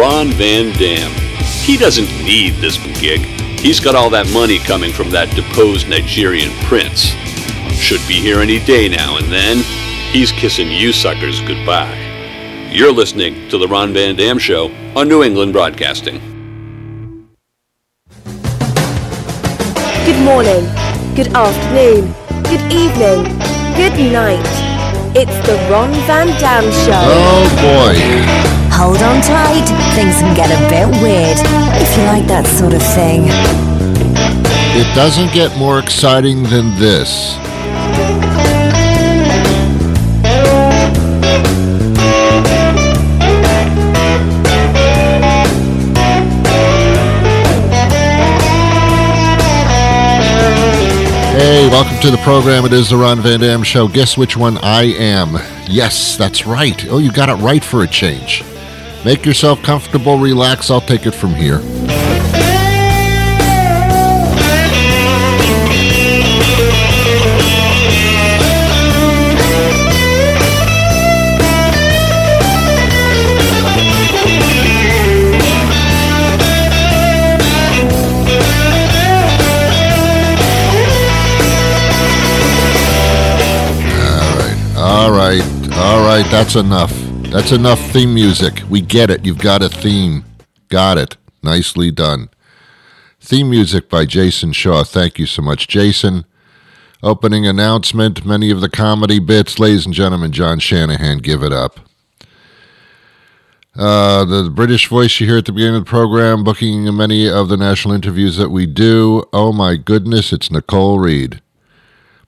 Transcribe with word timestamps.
Ron 0.00 0.30
Van 0.30 0.72
Dam. 0.78 1.12
He 1.62 1.76
doesn't 1.76 2.08
need 2.24 2.54
this 2.54 2.78
gig. 2.98 3.20
He's 3.60 3.80
got 3.80 3.94
all 3.94 4.08
that 4.08 4.26
money 4.32 4.58
coming 4.58 4.94
from 4.94 5.10
that 5.10 5.28
deposed 5.36 5.90
Nigerian 5.90 6.50
prince. 6.64 7.08
Should 7.76 8.00
be 8.08 8.14
here 8.14 8.40
any 8.40 8.64
day 8.64 8.88
now 8.88 9.18
and 9.18 9.26
then. 9.30 9.58
He's 10.10 10.32
kissing 10.32 10.70
you 10.70 10.94
suckers 10.94 11.42
goodbye. 11.42 11.94
You're 12.72 12.94
listening 12.94 13.46
to 13.50 13.58
The 13.58 13.68
Ron 13.68 13.92
Van 13.92 14.16
Dam 14.16 14.38
Show 14.38 14.70
on 14.96 15.06
New 15.06 15.22
England 15.22 15.52
Broadcasting. 15.52 16.18
Good 20.06 20.24
morning, 20.24 20.64
good 21.14 21.28
afternoon, 21.36 22.10
good 22.44 22.72
evening, 22.72 23.24
good 23.76 23.92
night. 24.10 24.40
It's 25.14 25.46
the 25.46 25.56
Ron 25.70 25.92
Van 26.08 26.28
Dam 26.40 26.64
Show. 26.86 27.02
Oh 27.04 28.40
boy. 28.40 28.49
Hold 28.72 29.02
on 29.02 29.20
tight, 29.22 29.66
things 29.94 30.16
can 30.20 30.34
get 30.34 30.50
a 30.50 30.60
bit 30.68 30.88
weird 31.02 31.36
if 31.80 31.96
you 31.96 32.04
like 32.04 32.26
that 32.26 32.46
sort 32.46 32.72
of 32.72 32.82
thing. 32.82 33.24
It 34.72 34.94
doesn't 34.94 35.32
get 35.32 35.56
more 35.58 35.78
exciting 35.78 36.44
than 36.44 36.74
this. 36.78 37.36
Hey, 51.32 51.68
welcome 51.68 51.98
to 52.00 52.10
the 52.10 52.18
program. 52.18 52.64
It 52.64 52.72
is 52.72 52.90
the 52.90 52.96
Ron 52.96 53.20
Van 53.20 53.40
Dam 53.40 53.62
Show. 53.62 53.88
Guess 53.88 54.16
which 54.16 54.36
one 54.36 54.58
I 54.58 54.82
am? 54.82 55.36
Yes, 55.68 56.16
that's 56.16 56.46
right. 56.46 56.86
Oh, 56.88 56.98
you 56.98 57.10
got 57.10 57.28
it 57.28 57.34
right 57.42 57.64
for 57.64 57.82
a 57.82 57.86
change. 57.86 58.44
Make 59.02 59.24
yourself 59.24 59.62
comfortable, 59.62 60.18
relax. 60.18 60.70
I'll 60.70 60.82
take 60.82 61.06
it 61.06 61.12
from 61.12 61.34
here. 61.34 61.60
All 84.76 85.10
right, 85.10 85.42
all 85.72 86.04
right, 86.04 86.26
that's 86.30 86.56
enough. 86.56 86.99
That's 87.30 87.52
enough 87.52 87.80
theme 87.92 88.12
music. 88.12 88.64
We 88.68 88.80
get 88.80 89.08
it. 89.08 89.24
You've 89.24 89.38
got 89.38 89.62
a 89.62 89.68
theme. 89.68 90.24
Got 90.68 90.98
it. 90.98 91.16
Nicely 91.44 91.92
done. 91.92 92.28
Theme 93.20 93.50
music 93.50 93.88
by 93.88 94.04
Jason 94.04 94.52
Shaw. 94.52 94.82
Thank 94.82 95.16
you 95.20 95.26
so 95.26 95.40
much, 95.40 95.68
Jason. 95.68 96.24
Opening 97.04 97.46
announcement 97.46 98.26
many 98.26 98.50
of 98.50 98.60
the 98.60 98.68
comedy 98.68 99.20
bits. 99.20 99.60
Ladies 99.60 99.86
and 99.86 99.94
gentlemen, 99.94 100.32
John 100.32 100.58
Shanahan, 100.58 101.18
give 101.18 101.44
it 101.44 101.52
up. 101.52 101.78
Uh, 103.76 104.24
the 104.24 104.50
British 104.50 104.88
voice 104.88 105.20
you 105.20 105.28
hear 105.28 105.38
at 105.38 105.44
the 105.44 105.52
beginning 105.52 105.76
of 105.76 105.84
the 105.84 105.88
program, 105.88 106.42
booking 106.42 106.94
many 106.96 107.28
of 107.28 107.48
the 107.48 107.56
national 107.56 107.94
interviews 107.94 108.38
that 108.38 108.50
we 108.50 108.66
do. 108.66 109.22
Oh 109.32 109.52
my 109.52 109.76
goodness, 109.76 110.32
it's 110.32 110.50
Nicole 110.50 110.98
Reed. 110.98 111.40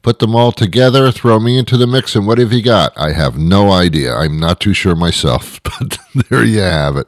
Put 0.03 0.19
them 0.19 0.35
all 0.35 0.51
together, 0.51 1.13
throw 1.13 1.39
me 1.39 1.57
into 1.57 1.77
the 1.77 1.87
mix, 1.87 2.17
and 2.17 2.27
what 2.27 2.39
have 2.39 2.53
you 2.53 2.63
got? 2.63 2.93
I 2.97 3.13
have 3.13 3.39
no 3.39 3.71
idea. 3.71 4.15
I'm 4.15 4.39
not 4.39 4.59
too 4.59 4.75
sure 4.75 4.97
myself, 4.97 5.61
but 5.65 5.99
there 6.29 6.45
you 6.45 6.61
have 6.61 6.97
it. 6.97 7.07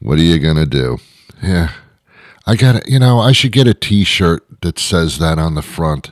What 0.00 0.18
are 0.18 0.22
you 0.22 0.38
going 0.38 0.56
to 0.56 0.66
do? 0.66 0.98
Yeah. 1.42 1.70
I 2.46 2.56
got 2.56 2.76
it. 2.76 2.88
You 2.88 2.98
know, 2.98 3.20
I 3.20 3.32
should 3.32 3.52
get 3.52 3.68
a 3.68 3.74
t 3.74 4.04
shirt 4.04 4.44
that 4.62 4.78
says 4.78 5.18
that 5.18 5.38
on 5.38 5.54
the 5.54 5.62
front. 5.62 6.10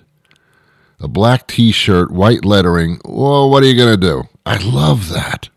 A 1.01 1.09
black 1.09 1.47
t 1.49 1.73
shirt, 1.73 2.13
white 2.13 2.45
lettering. 2.45 3.01
Well, 3.05 3.51
what 3.51 3.63
are 3.63 3.67
you 3.67 3.77
going 3.77 3.99
to 3.99 4.07
do? 4.07 4.25
I 4.47 4.57
love 4.59 5.09
that. 5.11 5.49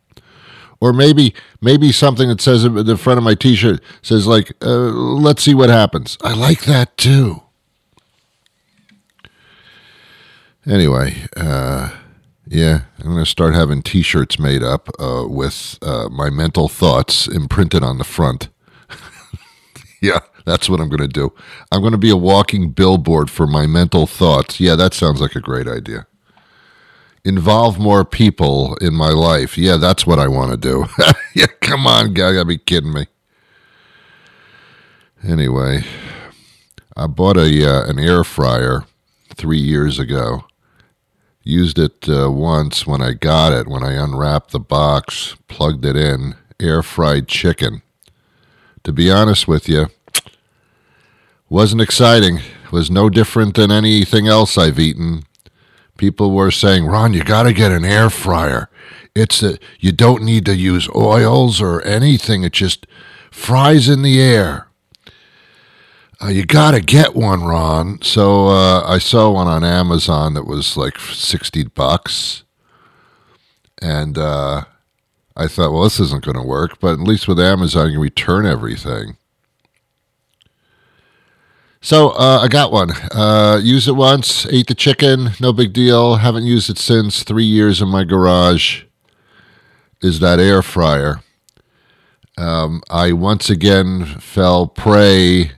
Or 0.81 0.91
maybe, 0.91 1.33
maybe 1.61 1.91
something 1.91 2.27
that 2.29 2.41
says 2.41 2.63
the 2.63 2.97
front 2.97 3.17
of 3.19 3.23
my 3.23 3.35
t 3.35 3.55
shirt 3.55 3.81
says, 4.01 4.27
like, 4.27 4.51
uh, 4.61 4.89
let's 4.89 5.43
see 5.43 5.53
what 5.53 5.69
happens. 5.69 6.17
I 6.21 6.33
like 6.33 6.63
that 6.63 6.97
too. 6.97 7.43
Anyway, 10.67 11.15
uh, 11.37 11.91
yeah, 12.47 12.81
I'm 12.99 13.11
going 13.11 13.23
to 13.23 13.29
start 13.29 13.53
having 13.53 13.83
t 13.83 14.01
shirts 14.01 14.39
made 14.39 14.63
up 14.63 14.89
uh, 14.99 15.25
with 15.27 15.77
uh, 15.83 16.09
my 16.09 16.31
mental 16.31 16.67
thoughts 16.67 17.27
imprinted 17.27 17.83
on 17.83 17.99
the 17.99 18.03
front. 18.03 18.49
yeah, 20.01 20.19
that's 20.43 20.67
what 20.67 20.79
I'm 20.79 20.89
going 20.89 21.01
to 21.01 21.07
do. 21.07 21.31
I'm 21.71 21.81
going 21.81 21.91
to 21.91 21.99
be 21.99 22.09
a 22.09 22.17
walking 22.17 22.71
billboard 22.71 23.29
for 23.29 23.45
my 23.45 23.67
mental 23.67 24.07
thoughts. 24.07 24.59
Yeah, 24.59 24.75
that 24.75 24.95
sounds 24.95 25.21
like 25.21 25.35
a 25.35 25.39
great 25.39 25.67
idea. 25.67 26.07
Involve 27.23 27.77
more 27.77 28.03
people 28.03 28.75
in 28.77 28.95
my 28.95 29.09
life. 29.09 29.59
Yeah, 29.59 29.77
that's 29.77 30.07
what 30.07 30.17
I 30.17 30.27
want 30.27 30.51
to 30.51 30.57
do. 30.57 30.85
yeah, 31.35 31.47
come 31.61 31.85
on, 31.85 32.13
guy. 32.15 32.33
Gotta 32.33 32.45
be 32.45 32.57
kidding 32.57 32.93
me. 32.93 33.05
Anyway, 35.23 35.83
I 36.97 37.05
bought 37.05 37.37
a 37.37 37.67
uh, 37.67 37.87
an 37.87 37.99
air 37.99 38.23
fryer 38.23 38.85
three 39.35 39.59
years 39.59 39.99
ago 39.99 40.45
Used 41.47 41.77
it 41.77 42.09
uh, 42.09 42.31
once 42.31 42.87
when 42.87 43.03
I 43.03 43.13
got 43.13 43.53
it, 43.53 43.67
when 43.67 43.83
I 43.83 43.93
unwrapped 43.93 44.49
the 44.49 44.59
box, 44.59 45.35
plugged 45.47 45.85
it 45.85 45.95
in, 45.95 46.33
air 46.59 46.81
fried 46.81 47.27
chicken. 47.27 47.83
To 48.83 48.91
be 48.91 49.11
honest 49.11 49.47
with 49.47 49.69
you, 49.69 49.89
wasn't 51.47 51.83
exciting. 51.83 52.39
Was 52.71 52.89
no 52.89 53.11
different 53.11 53.53
than 53.53 53.71
anything 53.71 54.27
else 54.27 54.57
I've 54.57 54.79
eaten. 54.79 55.21
People 55.97 56.31
were 56.31 56.49
saying, 56.49 56.87
"Ron, 56.87 57.13
you 57.13 57.23
got 57.23 57.43
to 57.43 57.53
get 57.53 57.71
an 57.71 57.85
air 57.85 58.09
fryer. 58.09 58.67
It's 59.13 59.43
a, 59.43 59.59
you 59.79 59.91
don't 59.91 60.23
need 60.23 60.47
to 60.47 60.55
use 60.55 60.89
oils 60.95 61.61
or 61.61 61.83
anything. 61.83 62.43
It 62.43 62.53
just 62.53 62.87
fries 63.29 63.87
in 63.87 64.01
the 64.01 64.19
air." 64.19 64.67
Uh, 66.21 66.27
you 66.27 66.45
got 66.45 66.71
to 66.71 66.81
get 66.81 67.15
one, 67.15 67.43
Ron. 67.43 68.01
So 68.01 68.47
uh, 68.47 68.83
I 68.85 68.99
saw 68.99 69.31
one 69.31 69.47
on 69.47 69.63
Amazon 69.63 70.33
that 70.35 70.45
was 70.45 70.77
like 70.77 70.97
60 70.99 71.65
bucks. 71.65 72.43
And 73.81 74.17
uh, 74.17 74.63
I 75.35 75.47
thought, 75.47 75.73
well, 75.73 75.83
this 75.83 75.99
isn't 75.99 76.23
going 76.23 76.37
to 76.37 76.43
work. 76.47 76.79
But 76.79 76.93
at 76.93 76.99
least 76.99 77.27
with 77.27 77.39
Amazon, 77.39 77.91
you 77.91 77.99
return 77.99 78.45
everything. 78.45 79.17
So 81.81 82.09
uh, 82.11 82.39
I 82.41 82.47
got 82.47 82.71
one. 82.71 82.91
Uh, 83.11 83.59
used 83.61 83.87
it 83.87 83.91
once, 83.91 84.47
ate 84.47 84.65
the 84.65 84.73
chicken, 84.73 85.31
no 85.39 85.53
big 85.53 85.71
deal. 85.71 86.15
Haven't 86.15 86.45
used 86.45 86.67
it 86.67 86.79
since. 86.79 87.21
Three 87.21 87.45
years 87.45 87.79
in 87.79 87.89
my 87.89 88.03
garage 88.03 88.85
is 90.01 90.19
that 90.19 90.39
air 90.39 90.63
fryer. 90.63 91.21
Um, 92.39 92.81
I 92.89 93.11
once 93.11 93.51
again 93.51 94.03
fell 94.19 94.65
prey 94.65 95.51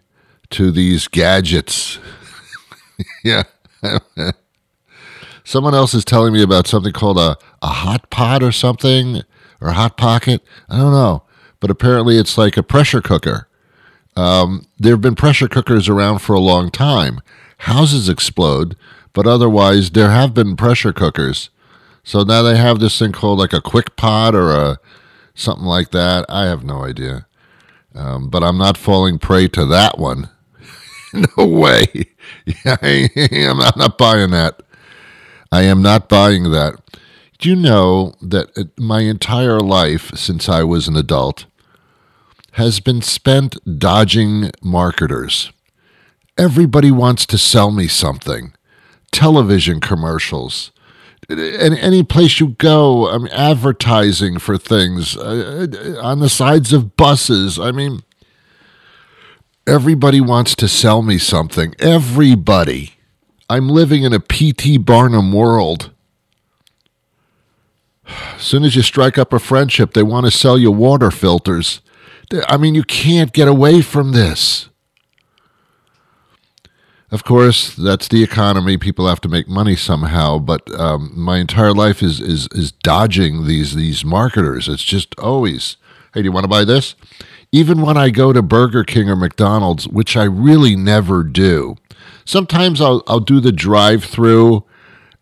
to 0.51 0.71
these 0.71 1.07
gadgets. 1.07 1.99
yeah. 3.23 3.43
Someone 5.43 5.73
else 5.73 5.93
is 5.93 6.03
telling 6.03 6.33
me 6.33 6.43
about 6.43 6.67
something 6.67 6.91
called 6.91 7.17
a, 7.17 7.37
a 7.61 7.67
hot 7.67 8.09
pot 8.09 8.43
or 8.43 8.51
something, 8.51 9.21
or 9.61 9.69
a 9.69 9.73
hot 9.73 9.95
pocket. 9.95 10.41
I 10.69 10.77
don't 10.77 10.91
know. 10.91 11.23
But 11.59 11.71
apparently 11.71 12.17
it's 12.17 12.37
like 12.37 12.57
a 12.57 12.63
pressure 12.63 13.01
cooker. 13.01 13.47
Um, 14.17 14.65
there 14.77 14.93
have 14.93 15.01
been 15.01 15.15
pressure 15.15 15.47
cookers 15.47 15.87
around 15.87 16.19
for 16.19 16.33
a 16.33 16.39
long 16.39 16.69
time. 16.69 17.21
Houses 17.59 18.09
explode, 18.09 18.75
but 19.13 19.25
otherwise 19.25 19.91
there 19.91 20.09
have 20.09 20.33
been 20.33 20.55
pressure 20.55 20.91
cookers. 20.91 21.49
So 22.03 22.23
now 22.23 22.41
they 22.41 22.57
have 22.57 22.79
this 22.79 22.97
thing 22.97 23.11
called 23.11 23.39
like 23.39 23.53
a 23.53 23.61
quick 23.61 23.95
pot 23.95 24.35
or 24.35 24.51
a 24.51 24.79
something 25.33 25.65
like 25.65 25.91
that. 25.91 26.25
I 26.29 26.45
have 26.45 26.63
no 26.63 26.83
idea. 26.83 27.27
Um, 27.93 28.29
but 28.29 28.43
I'm 28.43 28.57
not 28.57 28.77
falling 28.77 29.17
prey 29.19 29.47
to 29.49 29.65
that 29.65 29.97
one. 29.97 30.29
no 31.37 31.45
way. 31.45 31.85
Yeah, 32.63 33.51
I'm 33.51 33.57
not, 33.77 33.97
buying 33.97 34.31
that. 34.31 34.61
I 35.51 35.63
am 35.63 35.81
not 35.81 36.07
buying 36.07 36.51
that. 36.51 36.75
Do 37.39 37.49
you 37.49 37.55
know 37.55 38.13
that 38.21 38.71
my 38.77 39.01
entire 39.01 39.59
life 39.59 40.11
since 40.15 40.47
I 40.47 40.63
was 40.63 40.87
an 40.87 40.95
adult 40.95 41.45
has 42.53 42.79
been 42.79 43.01
spent 43.01 43.57
dodging 43.79 44.51
marketers? 44.61 45.51
Everybody 46.37 46.91
wants 46.91 47.25
to 47.27 47.37
sell 47.37 47.71
me 47.71 47.87
something. 47.87 48.53
Television 49.11 49.79
commercials. 49.81 50.71
and 51.29 51.77
any 51.77 52.03
place 52.03 52.39
you 52.39 52.49
go, 52.49 53.09
I 53.09 53.17
mean, 53.17 53.27
advertising 53.33 54.39
for 54.39 54.57
things 54.57 55.17
uh, 55.17 55.67
on 56.01 56.19
the 56.19 56.29
sides 56.29 56.71
of 56.71 56.95
buses. 56.95 57.59
I 57.59 57.71
mean, 57.71 58.03
Everybody 59.67 60.21
wants 60.21 60.55
to 60.55 60.67
sell 60.69 61.01
me 61.01 61.17
something. 61.17 61.75
Everybody. 61.77 62.93
I'm 63.49 63.67
living 63.67 64.03
in 64.03 64.13
a 64.13 64.19
P.T. 64.19 64.77
Barnum 64.77 65.33
world. 65.33 65.91
As 68.07 68.41
soon 68.43 68.63
as 68.63 68.77
you 68.77 68.81
strike 68.81 69.17
up 69.17 69.33
a 69.33 69.39
friendship, 69.39 69.93
they 69.93 70.03
want 70.03 70.25
to 70.25 70.31
sell 70.31 70.57
you 70.57 70.71
water 70.71 71.11
filters. 71.11 71.81
I 72.47 72.55
mean, 72.55 72.75
you 72.75 72.83
can't 72.83 73.33
get 73.33 73.49
away 73.49 73.81
from 73.81 74.13
this. 74.13 74.69
Of 77.11 77.25
course, 77.25 77.75
that's 77.75 78.07
the 78.07 78.23
economy. 78.23 78.77
People 78.77 79.07
have 79.07 79.21
to 79.21 79.29
make 79.29 79.49
money 79.49 79.75
somehow. 79.75 80.39
But 80.39 80.69
um, 80.79 81.11
my 81.13 81.39
entire 81.39 81.73
life 81.73 82.01
is, 82.01 82.21
is 82.21 82.47
is 82.51 82.71
dodging 82.71 83.47
these 83.47 83.75
these 83.75 84.05
marketers. 84.05 84.69
It's 84.69 84.83
just 84.83 85.13
always, 85.17 85.75
hey, 86.13 86.21
do 86.21 86.25
you 86.25 86.31
want 86.31 86.45
to 86.45 86.49
buy 86.49 86.63
this? 86.63 86.95
Even 87.51 87.81
when 87.81 87.97
I 87.97 88.09
go 88.09 88.33
to 88.33 88.41
Burger 88.41 88.83
King 88.83 89.09
or 89.09 89.15
McDonald's, 89.15 89.87
which 89.87 90.17
I 90.17 90.23
really 90.23 90.75
never 90.75 91.23
do. 91.23 91.75
Sometimes 92.25 92.81
I'll 92.81 93.03
I'll 93.07 93.21
do 93.21 93.39
the 93.39 93.53
drive-through 93.53 94.65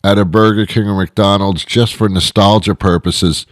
at 0.04 0.18
a 0.18 0.26
Burger 0.26 0.66
King 0.66 0.88
or 0.88 0.96
McDonald's 0.96 1.66
just 1.66 1.96
for 1.96 2.10
nostalgia 2.10 2.76
purposes. 2.76 3.46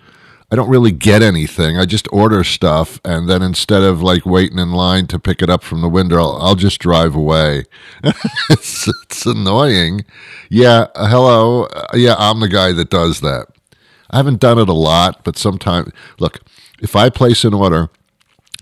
I 0.51 0.55
don't 0.55 0.69
really 0.69 0.91
get 0.91 1.23
anything. 1.23 1.79
I 1.79 1.85
just 1.85 2.07
order 2.11 2.43
stuff, 2.43 3.01
and 3.03 3.27
then 3.27 3.41
instead 3.41 3.81
of 3.81 4.03
like 4.03 4.23
waiting 4.23 4.59
in 4.59 4.71
line 4.71 5.07
to 5.07 5.17
pick 5.17 5.41
it 5.41 5.49
up 5.49 5.63
from 5.63 5.81
the 5.81 5.89
window, 5.89 6.17
I'll, 6.17 6.37
I'll 6.39 6.55
just 6.55 6.79
drive 6.79 7.15
away. 7.15 7.63
it's, 8.51 8.87
it's 8.87 9.25
annoying. 9.25 10.05
Yeah, 10.49 10.87
hello. 10.95 11.63
Uh, 11.63 11.87
yeah, 11.95 12.13
I'm 12.19 12.39
the 12.39 12.49
guy 12.49 12.71
that 12.71 12.91
does 12.91 13.21
that. 13.21 13.47
I 14.11 14.17
haven't 14.17 14.39
done 14.39 14.59
it 14.59 14.69
a 14.69 14.73
lot, 14.73 15.23
but 15.23 15.39
sometimes, 15.39 15.91
look, 16.19 16.39
if 16.79 16.95
I 16.95 17.09
place 17.09 17.43
an 17.43 17.55
order, 17.55 17.89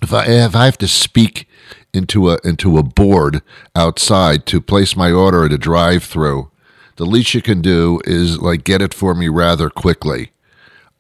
if 0.02 0.14
I 0.14 0.26
if 0.26 0.56
I 0.56 0.66
have 0.66 0.78
to 0.80 0.88
speak 0.88 1.48
into 1.94 2.30
a 2.30 2.38
into 2.44 2.78
a 2.78 2.84
board 2.84 3.42
outside 3.76 4.46
to 4.48 4.62
place 4.62 4.96
my 4.96 5.12
order 5.12 5.46
at 5.46 5.54
a 5.54 5.58
drive-through, 5.58 6.50
the 6.96 7.06
least 7.06 7.34
you 7.34 7.42
can 7.42 7.62
do 7.62 8.00
is 8.06 8.40
like 8.40 8.64
get 8.64 8.82
it 8.82 8.94
for 8.94 9.14
me 9.14 9.28
rather 9.28 9.70
quickly 9.70 10.32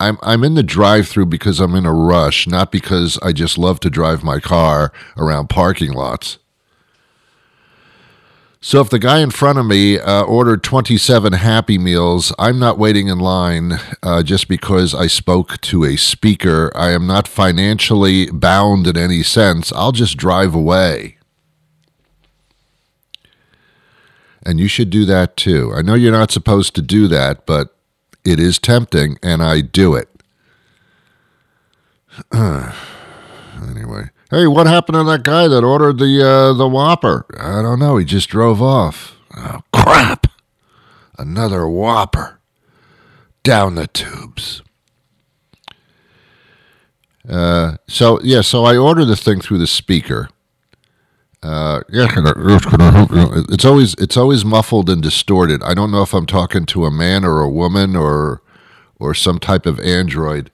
I'm 0.01 0.17
I'm 0.23 0.43
in 0.43 0.55
the 0.55 0.63
drive-through 0.63 1.27
because 1.27 1.59
I'm 1.59 1.75
in 1.75 1.85
a 1.85 1.93
rush, 1.93 2.47
not 2.47 2.71
because 2.71 3.19
I 3.21 3.33
just 3.33 3.59
love 3.59 3.79
to 3.81 3.89
drive 3.89 4.23
my 4.23 4.39
car 4.39 4.91
around 5.15 5.49
parking 5.49 5.93
lots. 5.93 6.39
So 8.63 8.79
if 8.79 8.91
the 8.91 8.99
guy 8.99 9.21
in 9.21 9.31
front 9.31 9.57
of 9.57 9.65
me 9.65 9.97
uh, 9.97 10.21
ordered 10.21 10.63
27 10.63 11.33
Happy 11.33 11.79
Meals, 11.79 12.31
I'm 12.37 12.59
not 12.59 12.77
waiting 12.77 13.07
in 13.07 13.17
line 13.17 13.79
uh, 14.03 14.21
just 14.21 14.47
because 14.47 14.93
I 14.93 15.07
spoke 15.07 15.59
to 15.61 15.83
a 15.83 15.95
speaker. 15.97 16.71
I 16.75 16.91
am 16.91 17.07
not 17.07 17.27
financially 17.27 18.29
bound 18.29 18.85
in 18.85 18.97
any 18.97 19.23
sense. 19.23 19.73
I'll 19.73 19.91
just 19.91 20.15
drive 20.15 20.53
away. 20.53 21.17
And 24.43 24.59
you 24.59 24.67
should 24.67 24.91
do 24.91 25.05
that 25.05 25.35
too. 25.35 25.73
I 25.75 25.81
know 25.81 25.95
you're 25.95 26.11
not 26.11 26.29
supposed 26.29 26.75
to 26.75 26.83
do 26.83 27.07
that, 27.07 27.47
but 27.47 27.75
it 28.23 28.39
is 28.39 28.59
tempting, 28.59 29.17
and 29.23 29.41
I 29.41 29.61
do 29.61 29.95
it. 29.95 30.07
anyway, 32.31 34.09
hey, 34.31 34.47
what 34.47 34.65
happened 34.65 34.95
to 34.95 35.03
that 35.03 35.23
guy 35.23 35.47
that 35.47 35.63
ordered 35.63 35.99
the 35.99 36.27
uh, 36.27 36.53
the 36.53 36.67
Whopper? 36.67 37.25
I 37.39 37.61
don't 37.61 37.79
know. 37.79 37.97
He 37.97 38.05
just 38.05 38.29
drove 38.29 38.61
off. 38.61 39.17
Oh 39.37 39.59
crap! 39.71 40.27
Another 41.17 41.67
Whopper 41.67 42.39
down 43.43 43.75
the 43.75 43.87
tubes. 43.87 44.61
Uh, 47.27 47.77
so 47.87 48.19
yeah, 48.23 48.41
so 48.41 48.63
I 48.63 48.77
order 48.77 49.05
the 49.05 49.15
thing 49.15 49.41
through 49.41 49.59
the 49.59 49.67
speaker. 49.67 50.29
Uh, 51.43 51.81
yeah, 51.89 52.07
it's 53.49 53.65
always 53.65 53.95
it's 53.95 54.17
always 54.17 54.45
muffled 54.45 54.89
and 54.89 55.01
distorted. 55.01 55.63
I 55.63 55.73
don't 55.73 55.91
know 55.91 56.03
if 56.03 56.13
I'm 56.13 56.27
talking 56.27 56.65
to 56.67 56.85
a 56.85 56.91
man 56.91 57.25
or 57.25 57.41
a 57.41 57.49
woman 57.49 57.95
or 57.95 58.41
or 58.99 59.13
some 59.13 59.39
type 59.39 59.65
of 59.65 59.79
android. 59.79 60.51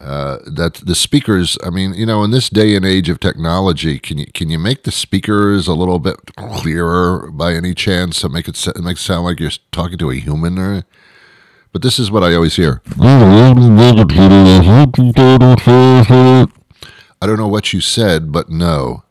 Uh, 0.00 0.38
that 0.46 0.74
the 0.74 0.94
speakers, 0.94 1.58
I 1.64 1.70
mean, 1.70 1.92
you 1.92 2.06
know, 2.06 2.22
in 2.22 2.30
this 2.30 2.48
day 2.48 2.76
and 2.76 2.84
age 2.84 3.08
of 3.08 3.18
technology, 3.18 3.98
can 3.98 4.18
you 4.18 4.26
can 4.26 4.48
you 4.48 4.58
make 4.58 4.84
the 4.84 4.92
speakers 4.92 5.66
a 5.66 5.74
little 5.74 5.98
bit 5.98 6.36
clearer 6.36 7.32
by 7.32 7.54
any 7.54 7.74
chance 7.74 8.20
to 8.20 8.28
make 8.28 8.46
it 8.46 8.64
make 8.80 8.96
it 8.96 9.00
sound 9.00 9.24
like 9.24 9.40
you're 9.40 9.50
talking 9.72 9.98
to 9.98 10.10
a 10.10 10.14
human? 10.14 10.56
Or, 10.56 10.84
but 11.72 11.82
this 11.82 11.98
is 11.98 12.12
what 12.12 12.22
I 12.22 12.34
always 12.34 12.54
hear. 12.54 12.80
I 17.20 17.26
don't 17.26 17.36
know 17.36 17.48
what 17.48 17.72
you 17.72 17.80
said, 17.80 18.30
but 18.30 18.48
no. 18.48 19.02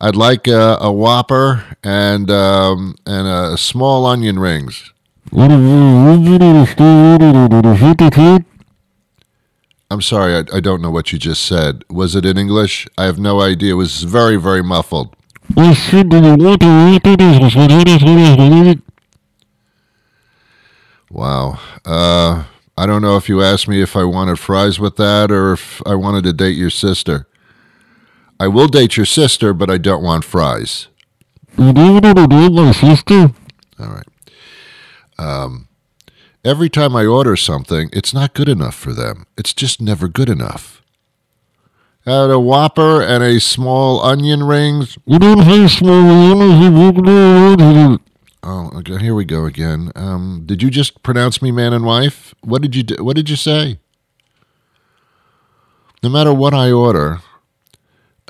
I'd 0.00 0.14
like 0.14 0.46
a, 0.46 0.78
a 0.80 0.92
Whopper 0.92 1.76
and 1.82 2.30
um, 2.30 2.94
and 3.04 3.26
a 3.26 3.58
small 3.58 4.06
onion 4.06 4.38
rings. 4.38 4.92
I'm 9.90 10.00
sorry, 10.00 10.36
I, 10.36 10.44
I 10.56 10.60
don't 10.60 10.80
know 10.80 10.92
what 10.92 11.12
you 11.12 11.18
just 11.18 11.44
said. 11.44 11.84
Was 11.90 12.14
it 12.14 12.24
in 12.24 12.38
English? 12.38 12.86
I 12.96 13.06
have 13.06 13.18
no 13.18 13.40
idea. 13.40 13.72
It 13.72 13.76
was 13.76 14.04
very, 14.04 14.36
very 14.36 14.62
muffled. 14.62 15.16
Wow. 21.10 21.58
Uh, 21.84 22.44
I 22.78 22.86
don't 22.86 23.02
know 23.02 23.16
if 23.16 23.28
you 23.28 23.42
asked 23.42 23.66
me 23.66 23.82
if 23.82 23.96
I 23.96 24.04
wanted 24.04 24.38
fries 24.38 24.78
with 24.78 24.94
that 24.96 25.32
or 25.32 25.52
if 25.52 25.82
I 25.84 25.96
wanted 25.96 26.22
to 26.24 26.32
date 26.32 26.56
your 26.56 26.70
sister. 26.70 27.26
I 28.38 28.46
will 28.46 28.68
date 28.68 28.96
your 28.96 29.06
sister, 29.06 29.52
but 29.52 29.68
I 29.68 29.78
don't 29.78 30.02
want 30.02 30.24
fries. 30.24 30.86
You 31.58 31.72
don't 31.72 32.00
date 32.00 32.52
my 32.52 32.70
sister? 32.70 33.32
All 33.80 33.88
right. 33.88 34.06
Um, 35.18 35.68
every 36.44 36.68
time 36.68 36.96
I 36.96 37.06
order 37.06 37.36
something, 37.36 37.90
it's 37.92 38.12
not 38.14 38.34
good 38.34 38.48
enough 38.48 38.74
for 38.74 38.92
them. 38.92 39.26
It's 39.36 39.54
just 39.54 39.80
never 39.80 40.08
good 40.08 40.28
enough. 40.28 40.82
Had 42.04 42.30
a 42.30 42.38
Whopper 42.38 43.00
and 43.02 43.24
a 43.24 43.40
small 43.40 44.02
onion 44.02 44.42
rings. 44.42 44.98
Oh, 48.42 48.70
okay, 48.74 48.98
here 48.98 49.14
we 49.14 49.24
go 49.24 49.46
again. 49.46 49.90
Um, 49.96 50.42
did 50.44 50.62
you 50.62 50.68
just 50.68 51.02
pronounce 51.02 51.40
me 51.40 51.50
man 51.50 51.72
and 51.72 51.86
wife? 51.86 52.34
What 52.42 52.60
did 52.60 52.76
you 52.76 52.82
do? 52.82 53.02
What 53.02 53.16
did 53.16 53.30
you 53.30 53.36
say? 53.36 53.78
No 56.02 56.10
matter 56.10 56.34
what 56.34 56.52
I 56.52 56.70
order, 56.70 57.20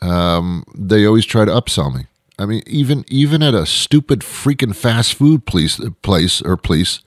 um, 0.00 0.64
they 0.72 1.04
always 1.04 1.26
try 1.26 1.44
to 1.44 1.50
upsell 1.50 1.92
me. 1.92 2.06
I 2.38 2.46
mean, 2.46 2.62
even 2.66 3.04
even 3.08 3.42
at 3.42 3.54
a 3.54 3.66
stupid 3.66 4.20
freaking 4.20 4.74
fast 4.74 5.14
food 5.14 5.46
place, 5.46 5.80
place 6.02 6.42
or 6.42 6.56
place, 6.56 7.00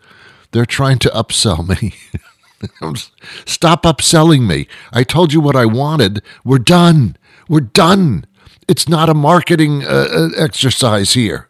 they're 0.52 0.66
trying 0.66 1.00
to 1.00 1.10
upsell 1.10 1.68
me. 1.68 1.94
Stop 3.46 3.84
upselling 3.84 4.48
me. 4.48 4.68
I 4.92 5.04
told 5.04 5.34
you 5.34 5.42
what 5.42 5.56
I 5.56 5.66
wanted. 5.66 6.22
We're 6.44 6.60
done. 6.60 7.18
We're 7.50 7.60
done. 7.60 8.26
It's 8.68 8.90
not 8.90 9.10
a 9.10 9.14
marketing 9.14 9.84
uh, 9.84 10.08
uh 10.12 10.30
exercise 10.38 11.14
here. 11.14 11.50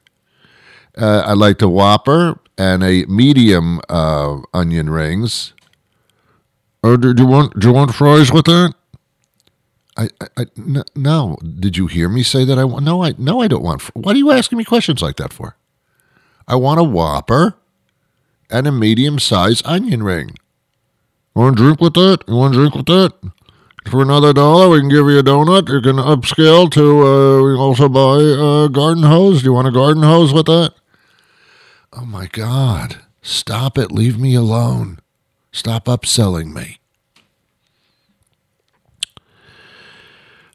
Uh, 0.98 1.24
I 1.26 1.34
like 1.34 1.62
a 1.62 1.70
Whopper 1.70 2.40
and 2.58 2.84
a 2.84 3.06
medium 3.06 3.80
uh, 3.88 4.40
onion 4.54 4.90
rings. 4.90 5.54
Or 6.84 6.98
do 6.98 7.14
you 7.16 7.28
want 7.28 7.60
do 7.60 7.68
you 7.68 7.74
want 7.74 7.94
fries 7.94 8.32
with 8.32 8.46
that? 8.46 8.74
I, 9.98 10.10
I, 10.38 10.46
no. 10.96 11.38
Did 11.60 11.76
you 11.76 11.88
hear 11.88 12.08
me 12.08 12.22
say 12.24 12.46
that 12.46 12.60
I 12.60 12.64
want? 12.64 12.86
No, 12.86 13.04
I, 13.04 13.16
no, 13.18 13.42
I 13.42 13.48
don't 13.48 13.64
want. 13.64 13.82
What 13.96 14.16
are 14.16 14.20
you 14.20 14.32
asking 14.32 14.60
me 14.60 14.64
questions 14.64 15.02
like 15.02 15.16
that 15.16 15.34
for? 15.34 15.58
I 16.48 16.56
want 16.56 16.80
a 16.80 16.84
Whopper 16.84 17.56
and 18.50 18.68
a 18.68 18.72
medium-sized 18.72 19.66
onion 19.66 20.04
ring. 20.04 20.38
Want 21.34 21.58
to 21.58 21.64
drink 21.64 21.82
with 21.82 21.96
that? 21.96 22.24
You 22.28 22.36
want 22.36 22.54
to 22.54 22.60
drink 22.60 22.76
with 22.76 22.86
that? 22.86 23.14
For 23.90 24.02
another 24.02 24.34
dollar, 24.34 24.70
we 24.70 24.80
can 24.80 24.90
give 24.90 25.08
you 25.08 25.20
a 25.20 25.24
donut. 25.24 25.70
You 25.70 25.82
can 25.82 25.96
upscale 25.96 26.70
to. 26.72 27.08
Uh, 27.08 27.42
we 27.44 27.56
also 27.56 27.88
buy 27.88 28.18
a 28.18 28.70
garden 28.70 29.04
hose. 29.04 29.42
Do 29.42 29.46
you 29.46 29.54
want 29.54 29.68
a 29.68 29.72
garden 29.72 30.04
hose 30.04 30.34
with 30.34 30.48
that? 30.48 30.74
Oh 31.94 32.06
my 32.06 32.28
God! 32.28 32.98
Stop 33.22 33.78
it! 33.78 33.92
Leave 33.92 34.20
me 34.20 34.36
alone. 34.36 35.00
Stop 35.52 35.86
upselling 35.86 36.54
me. 36.54 36.80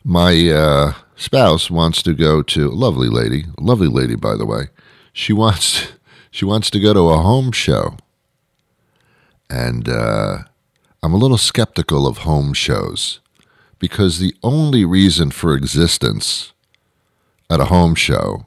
My 0.05 0.51
uh, 0.51 0.95
spouse 1.15 1.71
wants 1.71 2.03
to 2.03 2.15
go 2.15 2.43
to 2.43 2.69
lovely 2.71 3.09
lady, 3.09 3.45
lovely 3.59 3.87
lady 3.87 4.17
by 4.17 4.37
the 4.37 4.47
way. 4.47 4.69
She 5.13 5.33
wants 5.33 5.93
she 6.31 6.45
wants 6.45 6.71
to 6.71 6.81
go 6.81 6.93
to 6.93 7.11
a 7.11 7.19
home 7.19 7.53
show, 7.53 7.97
and 9.49 9.89
uh, 9.89 10.39
I'm 11.03 11.15
a 11.15 11.19
little 11.19 11.39
skeptical 11.39 12.07
of 12.07 12.19
home 12.19 12.53
shows 12.53 13.21
because 13.79 14.19
the 14.19 14.35
only 14.43 14.85
reason 14.85 15.31
for 15.31 15.55
existence 15.55 16.53
at 17.51 17.61
a 17.61 17.67
home 17.67 17.95
show 17.95 18.47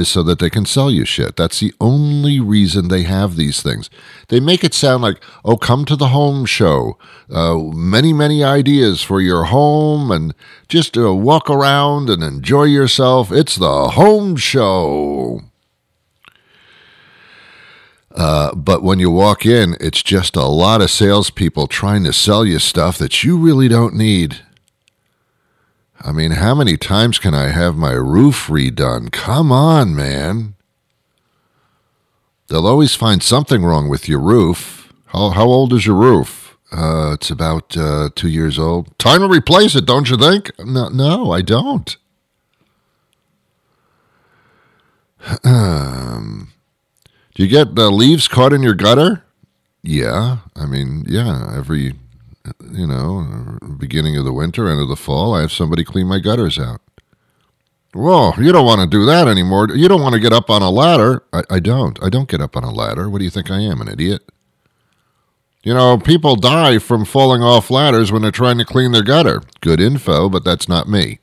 is 0.00 0.08
so 0.08 0.22
that 0.24 0.38
they 0.40 0.50
can 0.50 0.64
sell 0.64 0.90
you 0.90 1.04
shit. 1.04 1.36
That's 1.36 1.60
the 1.60 1.72
only 1.80 2.40
reason 2.40 2.88
they 2.88 3.02
have 3.02 3.36
these 3.36 3.62
things. 3.62 3.90
They 4.28 4.40
make 4.40 4.64
it 4.64 4.74
sound 4.74 5.02
like, 5.02 5.22
oh, 5.44 5.56
come 5.56 5.84
to 5.84 5.96
the 5.96 6.08
home 6.08 6.46
show. 6.46 6.98
Uh, 7.32 7.58
many, 7.58 8.12
many 8.12 8.42
ideas 8.42 9.02
for 9.02 9.20
your 9.20 9.44
home 9.44 10.10
and 10.10 10.34
just 10.68 10.96
uh, 10.96 11.14
walk 11.14 11.48
around 11.48 12.10
and 12.10 12.22
enjoy 12.22 12.64
yourself. 12.64 13.30
It's 13.30 13.56
the 13.56 13.90
home 13.90 14.36
show. 14.36 15.42
Uh, 18.12 18.54
but 18.54 18.82
when 18.82 18.98
you 18.98 19.10
walk 19.10 19.46
in, 19.46 19.76
it's 19.80 20.02
just 20.02 20.34
a 20.34 20.46
lot 20.46 20.82
of 20.82 20.90
salespeople 20.90 21.68
trying 21.68 22.02
to 22.04 22.12
sell 22.12 22.44
you 22.44 22.58
stuff 22.58 22.98
that 22.98 23.22
you 23.22 23.36
really 23.36 23.68
don't 23.68 23.94
need. 23.94 24.40
I 26.02 26.12
mean, 26.12 26.32
how 26.32 26.54
many 26.54 26.76
times 26.76 27.18
can 27.18 27.34
I 27.34 27.48
have 27.48 27.76
my 27.76 27.92
roof 27.92 28.46
redone? 28.46 29.12
Come 29.12 29.52
on, 29.52 29.94
man. 29.94 30.54
They'll 32.48 32.66
always 32.66 32.94
find 32.94 33.22
something 33.22 33.62
wrong 33.62 33.88
with 33.88 34.08
your 34.08 34.18
roof. 34.18 34.92
How, 35.06 35.30
how 35.30 35.44
old 35.44 35.72
is 35.72 35.86
your 35.86 35.96
roof? 35.96 36.56
Uh, 36.72 37.12
it's 37.14 37.30
about 37.30 37.76
uh, 37.76 38.10
two 38.14 38.28
years 38.28 38.58
old. 38.58 38.96
Time 38.98 39.20
to 39.20 39.28
replace 39.28 39.74
it, 39.74 39.84
don't 39.84 40.08
you 40.08 40.16
think? 40.16 40.50
No, 40.58 40.88
no, 40.88 41.32
I 41.32 41.42
don't. 41.42 41.96
Um, 45.44 46.52
do 47.34 47.42
you 47.42 47.48
get 47.48 47.74
the 47.74 47.90
leaves 47.90 48.26
caught 48.26 48.52
in 48.52 48.62
your 48.62 48.74
gutter? 48.74 49.24
Yeah, 49.82 50.38
I 50.56 50.66
mean, 50.66 51.04
yeah. 51.06 51.52
Every, 51.56 51.94
you 52.72 52.86
know, 52.86 53.58
beginning 53.78 54.16
of 54.16 54.24
the 54.24 54.32
winter, 54.32 54.68
end 54.68 54.80
of 54.80 54.88
the 54.88 54.96
fall, 54.96 55.34
I 55.34 55.40
have 55.42 55.52
somebody 55.52 55.84
clean 55.84 56.06
my 56.06 56.18
gutters 56.18 56.58
out. 56.58 56.80
Whoa, 57.92 58.32
you 58.38 58.52
don't 58.52 58.66
want 58.66 58.80
to 58.80 58.86
do 58.86 59.04
that 59.06 59.26
anymore. 59.26 59.68
You 59.74 59.88
don't 59.88 60.00
want 60.00 60.14
to 60.14 60.20
get 60.20 60.32
up 60.32 60.48
on 60.48 60.62
a 60.62 60.70
ladder. 60.70 61.24
I, 61.32 61.42
I 61.50 61.60
don't. 61.60 62.02
I 62.02 62.08
don't 62.08 62.28
get 62.28 62.40
up 62.40 62.56
on 62.56 62.62
a 62.62 62.70
ladder. 62.70 63.10
What 63.10 63.18
do 63.18 63.24
you 63.24 63.30
think 63.30 63.50
I 63.50 63.60
am, 63.60 63.80
an 63.80 63.88
idiot? 63.88 64.22
You 65.62 65.74
know, 65.74 65.98
people 65.98 66.36
die 66.36 66.78
from 66.78 67.04
falling 67.04 67.42
off 67.42 67.70
ladders 67.70 68.10
when 68.10 68.22
they're 68.22 68.30
trying 68.30 68.58
to 68.58 68.64
clean 68.64 68.92
their 68.92 69.02
gutter. 69.02 69.42
Good 69.60 69.80
info, 69.80 70.28
but 70.28 70.44
that's 70.44 70.68
not 70.68 70.88
me. 70.88 71.18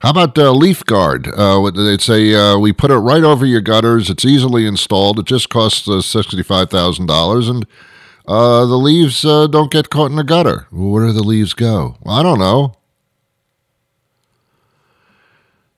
How 0.00 0.10
about 0.10 0.36
uh, 0.36 0.50
leaf 0.50 0.84
guard? 0.84 1.28
Uh, 1.28 1.70
they'd 1.70 2.00
say 2.00 2.34
uh, 2.34 2.58
we 2.58 2.72
put 2.72 2.90
it 2.90 2.96
right 2.96 3.22
over 3.22 3.46
your 3.46 3.60
gutters. 3.60 4.10
It's 4.10 4.24
easily 4.24 4.66
installed. 4.66 5.18
It 5.18 5.26
just 5.26 5.48
costs 5.48 5.88
uh, 5.88 6.00
sixty-five 6.00 6.70
thousand 6.70 7.06
dollars, 7.06 7.48
and 7.48 7.66
uh, 8.26 8.64
the 8.66 8.76
leaves 8.76 9.24
uh, 9.24 9.46
don't 9.46 9.70
get 9.70 9.90
caught 9.90 10.10
in 10.10 10.16
the 10.16 10.24
gutter. 10.24 10.66
Well, 10.70 10.90
where 10.90 11.06
do 11.06 11.12
the 11.12 11.22
leaves 11.22 11.52
go? 11.54 11.96
Well, 12.02 12.16
I 12.16 12.22
don't 12.22 12.38
know. 12.38 12.76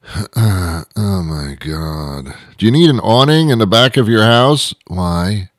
oh 0.36 1.22
my 1.24 1.56
God! 1.58 2.36
Do 2.56 2.66
you 2.66 2.70
need 2.70 2.88
an 2.88 3.00
awning 3.00 3.50
in 3.50 3.58
the 3.58 3.66
back 3.66 3.96
of 3.96 4.08
your 4.08 4.22
house? 4.22 4.72
Why? 4.86 5.50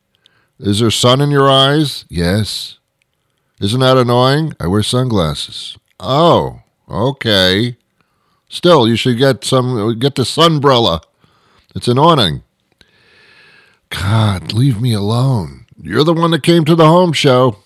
Is 0.60 0.79
there 0.79 0.89
sun 0.89 1.20
in 1.20 1.29
your 1.29 1.50
eyes? 1.50 2.06
Yes. 2.10 2.79
Isn't 3.60 3.82
that 3.82 3.98
annoying? 3.98 4.53
I 4.60 4.67
wear 4.67 4.84
sunglasses. 4.84 5.77
Oh, 6.00 6.62
okay. 6.89 7.75
Still, 8.50 8.88
you 8.88 8.96
should 8.96 9.17
get 9.17 9.44
some. 9.44 10.00
Get 10.00 10.15
the 10.15 10.24
sunbrella. 10.24 11.01
It's 11.75 11.88
an 11.88 12.00
awning. 12.00 12.44
God, 13.89 14.53
leave 14.53 14.82
me 14.82 14.94
alone. 14.94 15.67
You're 15.82 16.04
the 16.04 16.14
one 16.14 16.32
that 16.32 16.44
came 16.44 16.66
to 16.66 16.76
the 16.76 16.88
home 16.88 17.14
show. 17.14 17.58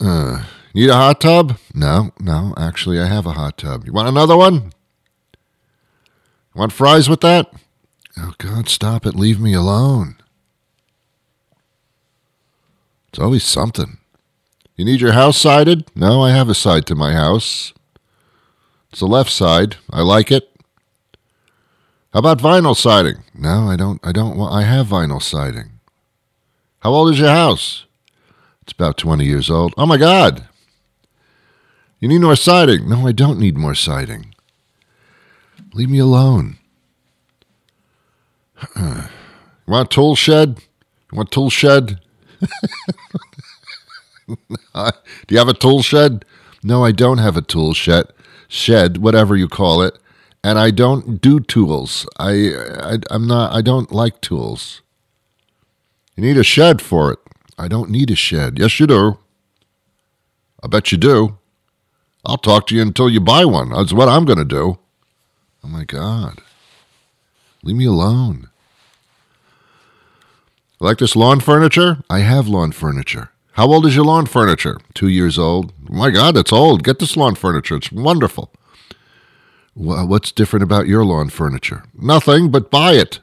Uh, 0.00 0.44
need 0.74 0.90
a 0.90 0.94
hot 0.94 1.20
tub? 1.20 1.58
No, 1.74 2.10
no. 2.18 2.54
Actually, 2.56 3.00
I 3.00 3.06
have 3.06 3.26
a 3.26 3.32
hot 3.32 3.58
tub. 3.58 3.84
You 3.86 3.92
want 3.92 4.08
another 4.08 4.36
one? 4.36 4.72
Want 6.54 6.72
fries 6.72 7.08
with 7.08 7.20
that? 7.20 7.52
Oh, 8.16 8.34
God, 8.38 8.68
stop 8.68 9.06
it. 9.06 9.14
Leave 9.14 9.40
me 9.40 9.54
alone. 9.54 10.16
It's 13.08 13.18
always 13.18 13.44
something. 13.44 13.98
You 14.76 14.84
need 14.84 15.00
your 15.00 15.12
house 15.12 15.38
sided? 15.38 15.90
No, 15.94 16.22
I 16.22 16.30
have 16.30 16.48
a 16.48 16.54
side 16.54 16.86
to 16.86 16.94
my 16.94 17.12
house. 17.12 17.72
It's 18.90 19.00
the 19.00 19.06
left 19.06 19.30
side. 19.30 19.76
I 19.90 20.02
like 20.02 20.32
it. 20.32 20.53
How 22.14 22.20
about 22.20 22.38
vinyl 22.38 22.76
siding? 22.76 23.24
No, 23.34 23.68
I 23.68 23.74
don't 23.74 23.98
I 24.06 24.12
don't 24.12 24.36
want 24.36 24.54
I 24.54 24.62
have 24.62 24.86
vinyl 24.86 25.20
siding. 25.20 25.80
How 26.78 26.90
old 26.90 27.12
is 27.12 27.18
your 27.18 27.30
house? 27.30 27.86
It's 28.62 28.72
about 28.72 28.96
20 28.96 29.24
years 29.24 29.50
old. 29.50 29.74
Oh 29.76 29.84
my 29.84 29.96
god. 29.96 30.46
You 31.98 32.06
need 32.06 32.20
more 32.20 32.36
siding? 32.36 32.88
No, 32.88 33.04
I 33.04 33.10
don't 33.10 33.40
need 33.40 33.56
more 33.58 33.74
siding. 33.74 34.32
Leave 35.72 35.90
me 35.90 35.98
alone. 35.98 36.58
you 38.76 38.82
want 39.66 39.92
a 39.92 39.94
tool 39.94 40.14
shed? 40.14 40.60
You 41.10 41.16
want 41.16 41.30
a 41.30 41.34
tool 41.34 41.50
shed? 41.50 41.98
Do 44.28 44.86
you 45.30 45.38
have 45.38 45.48
a 45.48 45.54
tool 45.54 45.82
shed? 45.82 46.24
No, 46.62 46.84
I 46.84 46.92
don't 46.92 47.18
have 47.18 47.36
a 47.36 47.42
tool 47.42 47.74
shed. 47.74 48.06
Shed, 48.46 48.98
whatever 48.98 49.34
you 49.34 49.48
call 49.48 49.82
it, 49.82 49.98
and 50.44 50.58
I 50.58 50.70
don't 50.70 51.22
do 51.22 51.40
tools. 51.40 52.06
I, 52.18 52.52
I 52.78 52.98
I'm 53.10 53.26
not. 53.26 53.52
I 53.52 53.62
don't 53.62 53.90
like 53.90 54.20
tools. 54.20 54.82
You 56.14 56.22
need 56.22 56.36
a 56.36 56.44
shed 56.44 56.82
for 56.82 57.10
it. 57.12 57.18
I 57.58 57.66
don't 57.66 57.90
need 57.90 58.10
a 58.10 58.14
shed. 58.14 58.58
Yes, 58.58 58.78
you 58.78 58.86
do. 58.86 59.18
I 60.62 60.68
bet 60.68 60.92
you 60.92 60.98
do. 60.98 61.38
I'll 62.26 62.36
talk 62.36 62.66
to 62.68 62.76
you 62.76 62.82
until 62.82 63.08
you 63.08 63.20
buy 63.20 63.44
one. 63.44 63.70
That's 63.70 63.92
what 63.92 64.08
I'm 64.08 64.24
going 64.24 64.38
to 64.38 64.44
do. 64.44 64.78
Oh 65.64 65.68
my 65.68 65.84
God. 65.84 66.40
Leave 67.62 67.76
me 67.76 67.86
alone. 67.86 68.48
Like 70.78 70.98
this 70.98 71.16
lawn 71.16 71.40
furniture? 71.40 72.02
I 72.10 72.18
have 72.18 72.48
lawn 72.48 72.72
furniture. 72.72 73.30
How 73.52 73.66
old 73.68 73.86
is 73.86 73.96
your 73.96 74.04
lawn 74.04 74.26
furniture? 74.26 74.78
Two 74.92 75.08
years 75.08 75.38
old. 75.38 75.72
My 75.88 76.10
God, 76.10 76.36
it's 76.36 76.52
old. 76.52 76.82
Get 76.84 76.98
this 76.98 77.16
lawn 77.16 77.34
furniture. 77.34 77.76
It's 77.76 77.92
wonderful. 77.92 78.50
What's 79.74 80.30
different 80.30 80.62
about 80.62 80.86
your 80.86 81.04
lawn 81.04 81.28
furniture? 81.28 81.82
Nothing, 81.94 82.50
but 82.50 82.70
buy 82.70 82.92
it. 82.92 83.18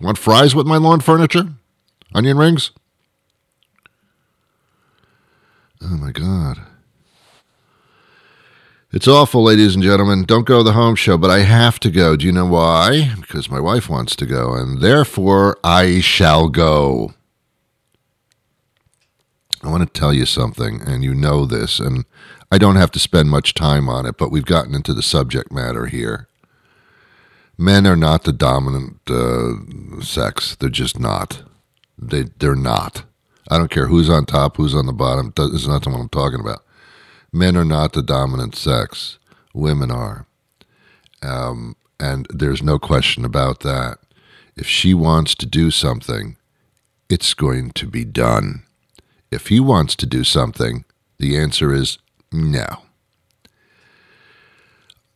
Want 0.00 0.16
fries 0.16 0.54
with 0.54 0.66
my 0.66 0.76
lawn 0.76 1.00
furniture? 1.00 1.48
Onion 2.14 2.38
rings? 2.38 2.70
Oh 5.82 5.96
my 5.96 6.12
God. 6.12 6.60
It's 8.92 9.08
awful, 9.08 9.42
ladies 9.42 9.74
and 9.74 9.82
gentlemen. 9.82 10.22
Don't 10.22 10.46
go 10.46 10.58
to 10.58 10.62
the 10.62 10.72
home 10.72 10.94
show, 10.94 11.18
but 11.18 11.30
I 11.30 11.40
have 11.40 11.80
to 11.80 11.90
go. 11.90 12.14
Do 12.14 12.26
you 12.26 12.32
know 12.32 12.46
why? 12.46 13.12
Because 13.20 13.50
my 13.50 13.58
wife 13.58 13.88
wants 13.88 14.14
to 14.16 14.26
go, 14.26 14.54
and 14.54 14.80
therefore 14.80 15.58
I 15.64 15.98
shall 16.00 16.48
go. 16.48 17.12
I 19.64 19.68
want 19.68 19.82
to 19.82 20.00
tell 20.00 20.12
you 20.12 20.26
something, 20.26 20.80
and 20.86 21.02
you 21.02 21.12
know 21.12 21.44
this, 21.44 21.80
and 21.80 22.04
I 22.50 22.58
don't 22.58 22.76
have 22.76 22.90
to 22.92 22.98
spend 22.98 23.30
much 23.30 23.54
time 23.54 23.88
on 23.88 24.06
it, 24.06 24.16
but 24.16 24.30
we've 24.30 24.44
gotten 24.44 24.74
into 24.74 24.94
the 24.94 25.02
subject 25.02 25.52
matter 25.52 25.86
here. 25.86 26.28
Men 27.56 27.86
are 27.86 27.96
not 27.96 28.24
the 28.24 28.32
dominant 28.32 28.98
uh, 29.08 30.00
sex. 30.02 30.56
They're 30.56 30.68
just 30.68 30.98
not. 30.98 31.42
They 31.96 32.24
they're 32.38 32.56
not. 32.56 33.04
I 33.50 33.58
don't 33.58 33.70
care 33.70 33.86
who's 33.86 34.10
on 34.10 34.26
top, 34.26 34.56
who's 34.56 34.74
on 34.74 34.86
the 34.86 34.92
bottom. 34.92 35.32
Is 35.38 35.68
not 35.68 35.86
what 35.86 36.00
I'm 36.00 36.08
talking 36.08 36.40
about. 36.40 36.64
Men 37.32 37.56
are 37.56 37.64
not 37.64 37.92
the 37.92 38.02
dominant 38.02 38.56
sex. 38.56 39.18
Women 39.52 39.90
are, 39.90 40.26
um, 41.22 41.76
and 42.00 42.26
there's 42.30 42.62
no 42.62 42.78
question 42.78 43.24
about 43.24 43.60
that. 43.60 43.98
If 44.56 44.66
she 44.66 44.94
wants 44.94 45.34
to 45.36 45.46
do 45.46 45.70
something, 45.70 46.36
it's 47.08 47.34
going 47.34 47.70
to 47.72 47.86
be 47.86 48.04
done. 48.04 48.64
If 49.30 49.48
he 49.48 49.60
wants 49.60 49.94
to 49.96 50.06
do 50.06 50.24
something, 50.24 50.84
the 51.18 51.36
answer 51.36 51.72
is 51.72 51.98
no. 52.34 52.66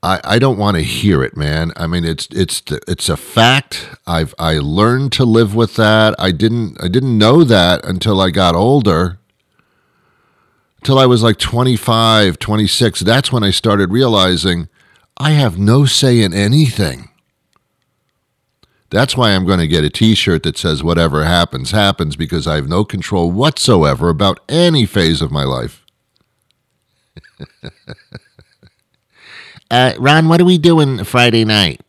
I, 0.02 0.20
I 0.22 0.38
don't 0.38 0.58
want 0.58 0.76
to 0.76 0.82
hear 0.82 1.24
it, 1.24 1.36
man. 1.36 1.72
I 1.76 1.86
mean, 1.88 2.04
it's 2.04 2.28
it's 2.30 2.62
it's 2.86 3.08
a 3.08 3.16
fact. 3.16 3.88
I've 4.06 4.34
I 4.38 4.58
learned 4.58 5.12
to 5.12 5.24
live 5.24 5.54
with 5.54 5.74
that. 5.76 6.14
I 6.18 6.30
didn't 6.30 6.82
I 6.82 6.88
didn't 6.88 7.18
know 7.18 7.42
that 7.44 7.84
until 7.84 8.20
I 8.20 8.30
got 8.30 8.54
older. 8.54 9.18
Until 10.78 11.00
I 11.00 11.06
was 11.06 11.24
like 11.24 11.38
25, 11.38 12.38
26. 12.38 13.00
That's 13.00 13.32
when 13.32 13.42
I 13.42 13.50
started 13.50 13.90
realizing 13.90 14.68
I 15.16 15.32
have 15.32 15.58
no 15.58 15.84
say 15.86 16.22
in 16.22 16.32
anything. 16.32 17.08
That's 18.90 19.16
why 19.16 19.30
I'm 19.32 19.44
going 19.44 19.58
to 19.58 19.66
get 19.66 19.84
a 19.84 19.90
t 19.90 20.14
shirt 20.14 20.44
that 20.44 20.56
says, 20.56 20.82
Whatever 20.82 21.24
happens, 21.24 21.72
happens, 21.72 22.14
because 22.16 22.46
I 22.46 22.54
have 22.54 22.68
no 22.68 22.84
control 22.84 23.30
whatsoever 23.32 24.08
about 24.08 24.38
any 24.48 24.86
phase 24.86 25.20
of 25.20 25.32
my 25.32 25.44
life. 25.44 25.84
uh, 29.70 29.94
Ron, 29.98 30.28
what 30.28 30.40
are 30.40 30.44
we 30.44 30.58
doing 30.58 31.04
Friday 31.04 31.44
night? 31.44 31.80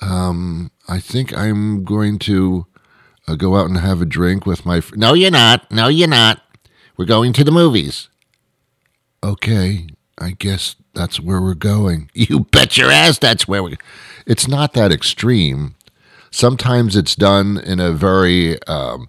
Um, 0.00 0.70
I 0.88 1.00
think 1.00 1.36
I'm 1.36 1.84
going 1.84 2.18
to 2.20 2.66
uh, 3.26 3.34
go 3.34 3.56
out 3.56 3.68
and 3.68 3.78
have 3.78 4.00
a 4.00 4.06
drink 4.06 4.46
with 4.46 4.66
my. 4.66 4.80
Fr- 4.80 4.96
no, 4.96 5.14
you're 5.14 5.30
not. 5.30 5.70
No, 5.70 5.88
you're 5.88 6.08
not. 6.08 6.42
We're 6.96 7.06
going 7.06 7.32
to 7.34 7.44
the 7.44 7.52
movies. 7.52 8.08
Okay, 9.22 9.88
I 10.18 10.30
guess 10.32 10.76
that's 10.94 11.20
where 11.20 11.40
we're 11.40 11.54
going. 11.54 12.10
You 12.14 12.40
bet 12.40 12.76
your 12.76 12.90
ass 12.90 13.18
that's 13.18 13.48
where 13.48 13.62
we're. 13.62 13.76
It's 14.26 14.48
not 14.48 14.72
that 14.74 14.92
extreme. 14.92 15.74
Sometimes 16.30 16.96
it's 16.96 17.14
done 17.14 17.58
in 17.58 17.80
a 17.80 17.92
very 17.92 18.62
um, 18.64 19.08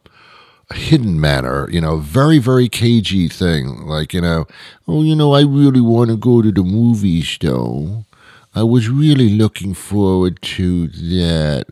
hidden 0.74 1.20
manner, 1.20 1.70
you 1.70 1.82
know, 1.82 1.98
very, 1.98 2.40
very 2.40 2.68
cagey 2.70 3.28
thing. 3.28 3.86
Like, 3.88 4.14
you 4.14 4.22
know, 4.22 4.46
oh, 4.88 5.04
you 5.04 5.16
know, 5.16 5.34
I 5.34 5.42
really 5.42 5.82
want 5.82 6.10
to 6.10 6.18
go 6.18 6.42
to 6.42 6.52
the 6.52 6.64
movies, 6.64 7.38
though. 7.40 8.06
I 8.54 8.64
was 8.64 8.90
really 8.90 9.30
looking 9.30 9.74
forward 9.74 10.42
to 10.42 10.88
that. 10.88 11.66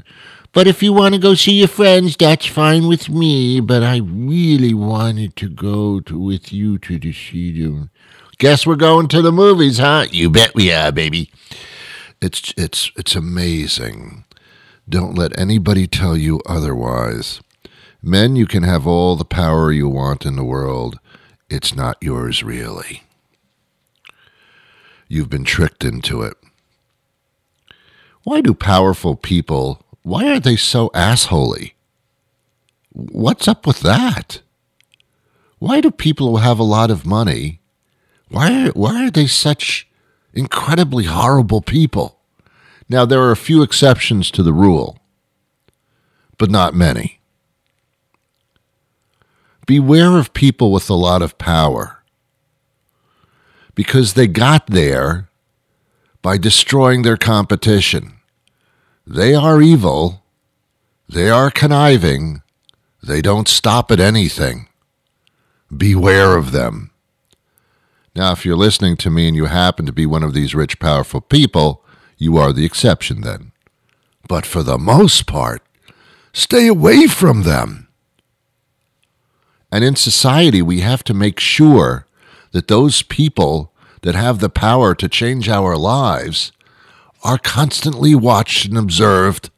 But 0.53 0.67
if 0.67 0.81
you 0.81 0.93
want 0.93 1.15
to 1.15 1.19
go 1.19 1.33
see 1.33 1.59
your 1.59 1.67
friends, 1.67 2.15
that's 2.15 2.45
fine 2.45 2.87
with 2.87 3.09
me. 3.09 3.59
But 3.59 3.83
I 3.83 3.97
really 3.97 4.73
wanted 4.73 5.35
to 5.37 5.49
go 5.49 5.99
to, 6.01 6.17
with 6.17 6.53
you 6.53 6.77
to 6.77 6.97
the 6.97 7.11
them. 7.11 7.89
Guess 8.37 8.65
we're 8.65 8.75
going 8.75 9.07
to 9.09 9.21
the 9.21 9.31
movies, 9.31 9.79
huh? 9.79 10.05
You 10.11 10.29
bet 10.29 10.55
we 10.55 10.71
are, 10.71 10.91
baby. 10.91 11.31
It's 12.21 12.53
it's 12.55 12.91
it's 12.95 13.15
amazing. 13.15 14.23
Don't 14.87 15.17
let 15.17 15.37
anybody 15.37 15.87
tell 15.87 16.15
you 16.15 16.41
otherwise. 16.45 17.41
Men, 18.05 18.35
you 18.35 18.45
can 18.45 18.61
have 18.61 18.85
all 18.85 19.15
the 19.15 19.25
power 19.25 19.71
you 19.71 19.89
want 19.89 20.25
in 20.25 20.35
the 20.35 20.43
world. 20.43 20.99
It's 21.49 21.75
not 21.75 21.97
yours 22.01 22.43
really. 22.43 23.01
You've 25.07 25.29
been 25.29 25.43
tricked 25.43 25.83
into 25.83 26.21
it. 26.21 26.37
Why 28.23 28.41
do 28.41 28.53
powerful 28.53 29.15
people 29.15 29.85
why 30.05 30.31
are 30.31 30.39
they 30.39 30.55
so 30.55 30.89
assholey? 30.89 31.73
What's 32.91 33.47
up 33.47 33.65
with 33.65 33.79
that? 33.79 34.41
Why 35.57 35.81
do 35.81 35.89
people 35.89 36.29
who 36.29 36.43
have 36.43 36.59
a 36.59 36.63
lot 36.63 36.91
of 36.91 37.07
money, 37.07 37.59
why, 38.29 38.69
why 38.75 39.07
are 39.07 39.09
they 39.09 39.25
such 39.25 39.87
incredibly 40.31 41.05
horrible 41.05 41.59
people? 41.59 42.19
Now, 42.87 43.03
there 43.03 43.23
are 43.23 43.31
a 43.31 43.35
few 43.35 43.63
exceptions 43.63 44.29
to 44.29 44.43
the 44.43 44.53
rule, 44.53 44.99
but 46.37 46.51
not 46.51 46.75
many. 46.75 47.19
Beware 49.65 50.17
of 50.17 50.33
people 50.33 50.71
with 50.71 50.89
a 50.89 50.93
lot 50.93 51.21
of 51.21 51.37
power 51.37 52.03
because 53.73 54.13
they 54.13 54.27
got 54.27 54.67
there 54.67 55.29
by 56.21 56.37
destroying 56.37 57.01
their 57.01 57.17
competition. 57.17 58.19
They 59.05 59.35
are 59.35 59.61
evil. 59.61 60.23
They 61.07 61.29
are 61.29 61.51
conniving. 61.51 62.41
They 63.03 63.21
don't 63.21 63.47
stop 63.47 63.91
at 63.91 63.99
anything. 63.99 64.67
Beware 65.75 66.35
of 66.37 66.51
them. 66.51 66.91
Now, 68.15 68.31
if 68.31 68.45
you're 68.45 68.55
listening 68.55 68.97
to 68.97 69.09
me 69.09 69.27
and 69.27 69.35
you 69.35 69.45
happen 69.45 69.85
to 69.85 69.91
be 69.91 70.05
one 70.05 70.23
of 70.23 70.33
these 70.33 70.55
rich, 70.55 70.79
powerful 70.79 71.21
people, 71.21 71.83
you 72.17 72.37
are 72.37 72.53
the 72.53 72.65
exception 72.65 73.21
then. 73.21 73.51
But 74.27 74.45
for 74.45 74.63
the 74.63 74.77
most 74.77 75.27
part, 75.27 75.61
stay 76.33 76.67
away 76.67 77.07
from 77.07 77.43
them. 77.43 77.84
And 79.71 79.83
in 79.83 79.95
society, 79.95 80.61
we 80.61 80.81
have 80.81 81.03
to 81.05 81.13
make 81.13 81.39
sure 81.39 82.05
that 82.51 82.67
those 82.67 83.01
people 83.01 83.71
that 84.01 84.15
have 84.15 84.39
the 84.39 84.49
power 84.49 84.95
to 84.95 85.09
change 85.09 85.49
our 85.49 85.75
lives 85.75 86.51
are 87.23 87.37
constantly 87.37 88.13
watched 88.13 88.65
and 88.65 88.77
observed 88.77 89.49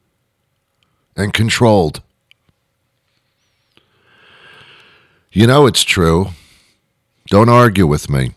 and 1.16 1.34
controlled. 1.34 2.02
You 5.32 5.46
know 5.48 5.68
it's 5.68 5.84
true. 5.84 6.28
Don't 7.28 7.50
argue 7.50 7.86
with 7.86 8.10
me. 8.10 8.32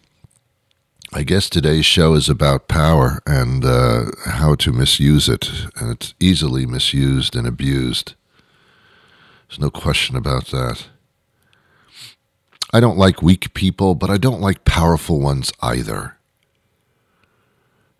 I 1.12 1.22
guess 1.22 1.48
today's 1.48 1.86
show 1.86 2.14
is 2.14 2.28
about 2.28 2.68
power 2.68 3.20
and 3.26 3.64
uh, 3.64 4.06
how 4.26 4.54
to 4.56 4.72
misuse 4.72 5.28
it. 5.28 5.50
And 5.76 5.90
it's 5.92 6.14
easily 6.20 6.66
misused 6.66 7.34
and 7.34 7.46
abused. 7.46 8.14
There's 9.48 9.60
no 9.60 9.70
question 9.70 10.16
about 10.16 10.46
that. 10.48 10.86
I 12.72 12.80
don't 12.80 12.98
like 12.98 13.22
weak 13.22 13.52
people, 13.54 13.94
but 13.94 14.10
I 14.10 14.16
don't 14.16 14.40
like 14.40 14.64
powerful 14.64 15.20
ones 15.20 15.52
either. 15.60 16.16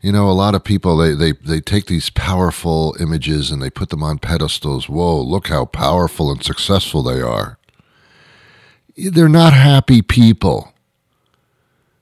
You 0.01 0.13
know, 0.13 0.31
a 0.31 0.33
lot 0.33 0.55
of 0.55 0.65
people 0.65 0.97
they, 0.97 1.15
they, 1.15 1.33
they 1.33 1.61
take 1.61 1.87
these 1.87 2.09
powerful 2.11 2.97
images 3.01 3.51
and 3.51 3.61
they 3.61 3.69
put 3.69 3.91
them 3.91 4.03
on 4.03 4.19
pedestals. 4.19 4.89
Whoa, 4.89 5.21
look 5.21 5.49
how 5.49 5.67
powerful 5.67 6.31
and 6.31 6.43
successful 6.43 7.03
they 7.03 7.21
are. 7.21 7.59
They're 8.97 9.29
not 9.29 9.53
happy 9.53 10.03
people. 10.03 10.73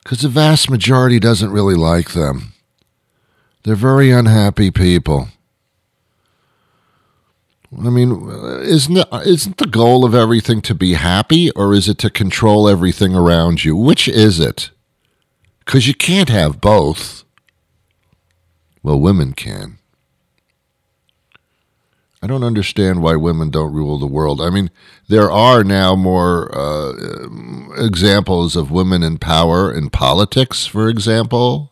Because 0.02 0.20
the 0.20 0.28
vast 0.28 0.70
majority 0.70 1.18
doesn't 1.18 1.50
really 1.50 1.74
like 1.74 2.12
them. 2.12 2.52
They're 3.64 3.74
very 3.74 4.10
unhappy 4.10 4.70
people. 4.70 5.28
I 7.76 7.90
mean, 7.90 8.28
isn't 8.62 8.96
isn't 9.12 9.58
the 9.58 9.66
goal 9.66 10.04
of 10.04 10.14
everything 10.14 10.62
to 10.62 10.74
be 10.74 10.94
happy, 10.94 11.50
or 11.50 11.74
is 11.74 11.88
it 11.88 11.98
to 11.98 12.10
control 12.10 12.68
everything 12.68 13.14
around 13.14 13.62
you? 13.64 13.76
Which 13.76 14.08
is 14.08 14.40
it? 14.40 14.70
Because 15.60 15.86
you 15.86 15.94
can't 15.94 16.30
have 16.30 16.62
both. 16.62 17.24
Well, 18.82 18.98
women 18.98 19.34
can. 19.34 19.78
I 22.22 22.26
don't 22.26 22.42
understand 22.42 23.02
why 23.02 23.16
women 23.16 23.50
don't 23.50 23.72
rule 23.72 23.98
the 23.98 24.06
world. 24.06 24.40
I 24.40 24.50
mean, 24.50 24.70
there 25.08 25.30
are 25.30 25.62
now 25.62 25.94
more 25.94 26.50
uh, 26.52 26.92
examples 27.76 28.56
of 28.56 28.70
women 28.70 29.02
in 29.02 29.18
power 29.18 29.72
in 29.72 29.90
politics, 29.90 30.66
for 30.66 30.88
example, 30.88 31.70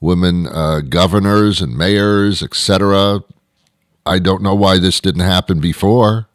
women 0.00 0.46
uh, 0.48 0.80
governors 0.80 1.60
and 1.60 1.76
mayors, 1.76 2.42
etc. 2.42 3.20
I 4.06 4.18
don't 4.18 4.42
know 4.42 4.54
why 4.54 4.78
this 4.78 5.00
didn't 5.00 5.22
happen 5.22 5.60
before. 5.60 6.26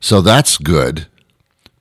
So 0.00 0.20
that's 0.20 0.58
good. 0.58 1.06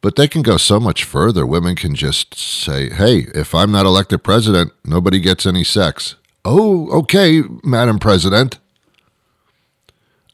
But 0.02 0.16
they 0.16 0.28
can 0.28 0.42
go 0.42 0.58
so 0.58 0.80
much 0.80 1.04
further. 1.04 1.46
Women 1.46 1.76
can 1.76 1.96
just 1.96 2.36
say, 2.36 2.90
hey, 2.90 3.28
if 3.36 3.54
I'm 3.54 3.72
not 3.72 3.86
elected 3.86 4.24
president, 4.24 4.72
nobody 4.84 5.20
gets 5.20 5.46
any 5.46 5.64
sex. 5.64 6.16
Oh, 6.44 6.90
okay, 6.92 7.44
Madam 7.64 8.00
President. 8.00 8.58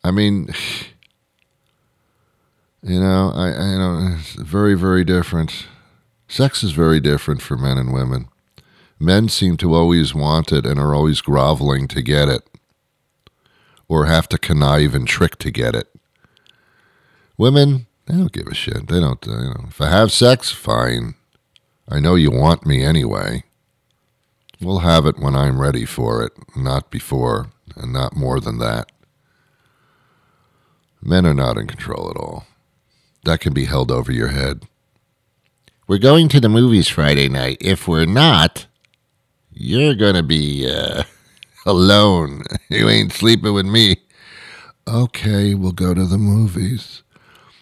I 0.03 0.11
mean, 0.11 0.47
you 2.81 2.99
know, 2.99 3.31
I, 3.35 3.49
I 3.51 3.71
you 3.71 3.77
know, 3.77 4.15
it's 4.17 4.33
very, 4.33 4.75
very 4.75 5.03
different. 5.03 5.65
Sex 6.29 6.63
is 6.63 6.71
very 6.71 6.99
different 6.99 7.41
for 7.41 7.57
men 7.57 7.77
and 7.77 7.93
women. 7.93 8.29
Men 8.99 9.29
seem 9.29 9.57
to 9.57 9.75
always 9.75 10.15
want 10.15 10.51
it 10.51 10.65
and 10.65 10.79
are 10.79 10.95
always 10.95 11.21
groveling 11.21 11.87
to 11.89 12.01
get 12.01 12.29
it, 12.29 12.41
or 13.87 14.05
have 14.05 14.27
to 14.29 14.37
connive 14.37 14.95
and 14.95 15.07
trick 15.07 15.37
to 15.39 15.51
get 15.51 15.75
it. 15.75 15.87
Women, 17.37 17.85
they 18.07 18.15
don't 18.15 18.31
give 18.31 18.47
a 18.47 18.55
shit. 18.55 18.87
They 18.87 18.99
don't, 18.99 19.25
uh, 19.27 19.31
you 19.31 19.49
know, 19.49 19.65
if 19.67 19.79
I 19.79 19.89
have 19.89 20.11
sex, 20.11 20.51
fine. 20.51 21.15
I 21.87 21.99
know 21.99 22.15
you 22.15 22.31
want 22.31 22.65
me 22.65 22.83
anyway. 22.83 23.43
We'll 24.59 24.79
have 24.79 25.05
it 25.05 25.19
when 25.19 25.35
I'm 25.35 25.61
ready 25.61 25.85
for 25.85 26.23
it, 26.23 26.33
not 26.55 26.89
before, 26.89 27.51
and 27.75 27.93
not 27.93 28.15
more 28.15 28.39
than 28.39 28.57
that. 28.57 28.91
Men 31.01 31.25
are 31.25 31.33
not 31.33 31.57
in 31.57 31.67
control 31.67 32.09
at 32.09 32.17
all. 32.17 32.47
That 33.23 33.39
can 33.39 33.53
be 33.53 33.65
held 33.65 33.91
over 33.91 34.11
your 34.11 34.29
head. 34.29 34.63
We're 35.87 35.99
going 35.99 36.27
to 36.29 36.39
the 36.39 36.49
movies 36.49 36.87
Friday 36.87 37.29
night. 37.29 37.57
If 37.61 37.87
we're 37.87 38.05
not, 38.05 38.65
you're 39.59 39.95
to 39.95 40.23
be 40.23 40.69
uh, 40.69 41.03
alone. 41.65 42.43
You 42.69 42.89
ain't 42.89 43.13
sleeping 43.13 43.53
with 43.53 43.65
me. 43.65 43.95
Okay, 44.87 45.53
we'll 45.53 45.71
go 45.71 45.93
to 45.93 46.05
the 46.05 46.17
movies. 46.17 47.01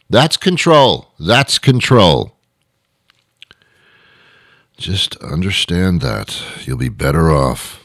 That's 0.09 0.35
control. 0.35 1.13
That's 1.19 1.59
control. 1.59 2.35
Just 4.77 5.15
understand 5.17 6.01
that. 6.01 6.41
You'll 6.65 6.77
be 6.77 6.89
better 6.89 7.31
off. 7.31 7.83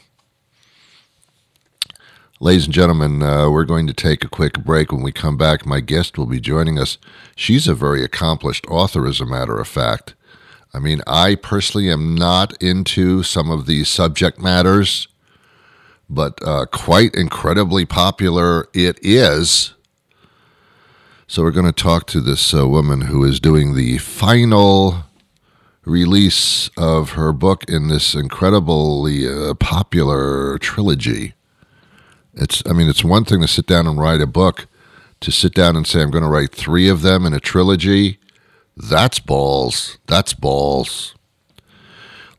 Ladies 2.39 2.65
and 2.65 2.73
gentlemen, 2.73 3.21
uh, 3.21 3.51
we're 3.51 3.65
going 3.65 3.85
to 3.85 3.93
take 3.93 4.23
a 4.23 4.29
quick 4.29 4.63
break. 4.63 4.91
When 4.91 5.03
we 5.03 5.11
come 5.11 5.37
back, 5.37 5.63
my 5.63 5.79
guest 5.79 6.17
will 6.17 6.25
be 6.25 6.39
joining 6.39 6.79
us. 6.79 6.97
She's 7.35 7.67
a 7.67 7.75
very 7.75 8.03
accomplished 8.03 8.65
author, 8.67 9.05
as 9.05 9.21
a 9.21 9.27
matter 9.27 9.59
of 9.59 9.67
fact. 9.67 10.15
I 10.73 10.79
mean, 10.79 11.01
I 11.05 11.35
personally 11.35 11.89
am 11.89 12.15
not 12.15 12.61
into 12.61 13.23
some 13.23 13.51
of 13.51 13.65
these 13.65 13.89
subject 13.89 14.39
matters, 14.39 15.07
but 16.09 16.39
uh, 16.45 16.65
quite 16.71 17.13
incredibly 17.15 17.85
popular 17.85 18.67
it 18.73 18.97
is. 19.01 19.73
So 21.27 21.43
we're 21.43 21.51
going 21.51 21.65
to 21.65 21.71
talk 21.71 22.07
to 22.07 22.21
this 22.21 22.53
uh, 22.53 22.67
woman 22.67 23.01
who 23.01 23.23
is 23.23 23.39
doing 23.39 23.75
the 23.75 23.97
final 23.97 25.05
release 25.85 26.69
of 26.77 27.11
her 27.11 27.33
book 27.33 27.63
in 27.67 27.87
this 27.87 28.13
incredibly 28.13 29.27
uh, 29.27 29.53
popular 29.55 30.57
trilogy. 30.57 31.33
It's, 32.33 32.61
I 32.65 32.73
mean, 32.73 32.87
it's 32.87 33.03
one 33.03 33.25
thing 33.25 33.41
to 33.41 33.47
sit 33.47 33.65
down 33.65 33.87
and 33.87 33.99
write 33.99 34.21
a 34.21 34.27
book. 34.27 34.67
To 35.21 35.31
sit 35.31 35.53
down 35.53 35.75
and 35.75 35.85
say 35.85 36.01
I'm 36.01 36.09
going 36.09 36.23
to 36.23 36.29
write 36.29 36.51
three 36.51 36.89
of 36.89 37.03
them 37.03 37.27
in 37.27 37.33
a 37.33 37.39
trilogy, 37.39 38.17
that's 38.75 39.19
balls. 39.19 39.97
That's 40.07 40.33
balls. 40.33 41.15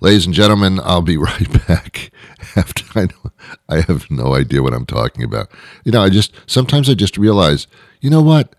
Ladies 0.01 0.27
and 0.27 0.35
gentlemen, 0.35 0.81
I'll 0.83 1.03
be 1.03 1.17
right 1.19 1.67
back. 1.67 2.11
After 2.57 2.85
I 2.99 3.05
know, 3.05 3.33
I 3.69 3.81
have 3.83 4.11
no 4.11 4.35
idea 4.35 4.63
what 4.63 4.75
I'm 4.75 4.87
talking 4.87 5.23
about. 5.25 5.51
You 5.85 5.93
know, 5.93 6.03
I 6.03 6.09
just 6.11 6.35
sometimes 6.47 6.91
I 6.91 6.95
just 6.95 7.17
realize, 7.17 7.67
you 8.01 8.11
know 8.11 8.23
what? 8.23 8.55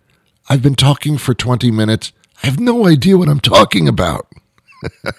I've 0.50 0.62
been 0.62 0.76
talking 0.76 1.18
for 1.18 1.34
20 1.34 1.70
minutes. 1.72 2.12
I 2.42 2.48
have 2.48 2.60
no 2.60 2.88
idea 2.88 3.18
what 3.18 3.30
I'm 3.30 3.40
talking 3.40 3.88
about. 3.88 4.28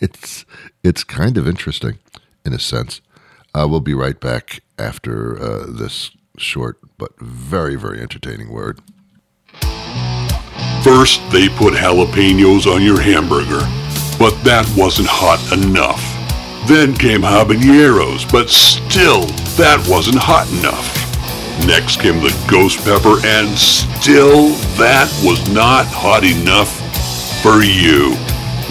it's 0.00 0.44
it's 0.82 1.04
kind 1.04 1.36
of 1.38 1.48
interesting 1.48 1.98
in 2.44 2.52
a 2.52 2.58
sense. 2.58 3.00
Uh, 3.54 3.66
we'll 3.68 3.80
be 3.80 3.94
right 3.94 4.20
back 4.20 4.60
after 4.78 5.40
uh, 5.40 5.66
this 5.68 6.10
short 6.36 6.78
but 6.98 7.18
very, 7.20 7.76
very 7.76 8.00
entertaining 8.00 8.50
word. 8.50 8.80
First, 10.82 11.20
they 11.30 11.48
put 11.48 11.74
jalapenos 11.74 12.66
on 12.66 12.82
your 12.82 13.00
hamburger, 13.00 13.60
but 14.18 14.32
that 14.44 14.64
wasn't 14.76 15.08
hot 15.08 15.40
enough. 15.52 16.00
Then 16.66 16.94
came 16.94 17.20
habaneros, 17.20 18.24
but 18.32 18.48
still, 18.48 19.26
that 19.60 19.84
wasn't 19.88 20.16
hot 20.16 20.48
enough. 20.56 20.96
Next 21.66 22.00
came 22.00 22.24
the 22.24 22.32
ghost 22.48 22.80
pepper, 22.80 23.20
and 23.26 23.52
still, 23.58 24.56
that 24.80 25.12
was 25.20 25.44
not 25.52 25.84
hot 25.84 26.24
enough 26.24 26.72
for 27.44 27.60
you. 27.60 28.16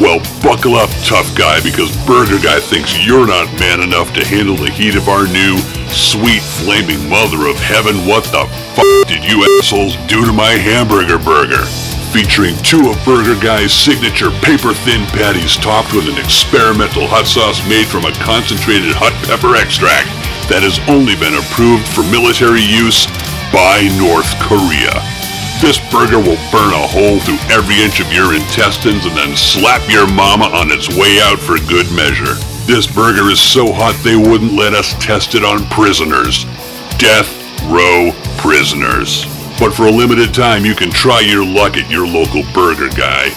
Well, 0.01 0.17
buckle 0.41 0.81
up, 0.81 0.89
tough 1.05 1.29
guy, 1.37 1.61
because 1.61 1.93
Burger 2.09 2.41
Guy 2.41 2.57
thinks 2.57 3.05
you're 3.05 3.27
not 3.27 3.51
man 3.59 3.81
enough 3.85 4.13
to 4.17 4.25
handle 4.25 4.55
the 4.55 4.71
heat 4.71 4.95
of 4.95 5.09
our 5.09 5.27
new, 5.29 5.61
sweet, 5.93 6.41
flaming 6.41 7.05
mother 7.05 7.45
of 7.45 7.57
heaven. 7.61 8.07
What 8.09 8.25
the 8.33 8.49
fuck 8.73 9.05
did 9.05 9.21
you 9.21 9.45
assholes 9.59 9.93
do 10.09 10.25
to 10.25 10.33
my 10.33 10.57
hamburger 10.57 11.19
burger? 11.19 11.67
Featuring 12.09 12.57
two 12.65 12.89
of 12.89 12.97
Burger 13.05 13.39
Guy's 13.39 13.69
signature 13.69 14.33
paper-thin 14.41 15.05
patties 15.13 15.55
topped 15.61 15.93
with 15.93 16.09
an 16.09 16.17
experimental 16.17 17.05
hot 17.05 17.29
sauce 17.29 17.61
made 17.69 17.85
from 17.85 18.09
a 18.09 18.17
concentrated 18.25 18.97
hot 18.97 19.13
pepper 19.29 19.53
extract 19.53 20.09
that 20.49 20.65
has 20.65 20.81
only 20.89 21.13
been 21.21 21.37
approved 21.37 21.85
for 21.85 22.01
military 22.09 22.65
use 22.65 23.05
by 23.53 23.85
North 24.01 24.25
Korea. 24.41 24.97
This 25.61 25.77
burger 25.93 26.17
will 26.17 26.41
burn 26.49 26.73
a 26.73 26.89
hole 26.89 27.21
through 27.21 27.37
every 27.53 27.77
inch 27.77 28.01
of 28.01 28.09
your 28.09 28.33
intestines 28.33 29.05
and 29.05 29.13
then 29.13 29.37
slap 29.37 29.85
your 29.85 30.09
mama 30.09 30.49
on 30.49 30.73
its 30.73 30.89
way 30.89 31.21
out 31.21 31.37
for 31.37 31.61
good 31.69 31.85
measure. 31.93 32.33
This 32.65 32.89
burger 32.89 33.29
is 33.29 33.37
so 33.37 33.69
hot 33.69 33.93
they 34.01 34.17
wouldn't 34.17 34.57
let 34.57 34.73
us 34.73 34.97
test 34.97 35.37
it 35.37 35.45
on 35.45 35.69
prisoners. 35.69 36.49
Death 36.97 37.29
row 37.69 38.09
prisoners. 38.41 39.29
But 39.59 39.73
for 39.73 39.87
a 39.87 39.91
limited 39.91 40.33
time, 40.33 40.63
you 40.63 40.73
can 40.73 40.89
try 40.89 41.19
your 41.19 41.43
luck 41.43 41.75
at 41.75 41.91
your 41.91 42.07
local 42.07 42.43
burger 42.55 42.87
guy. 42.95 43.27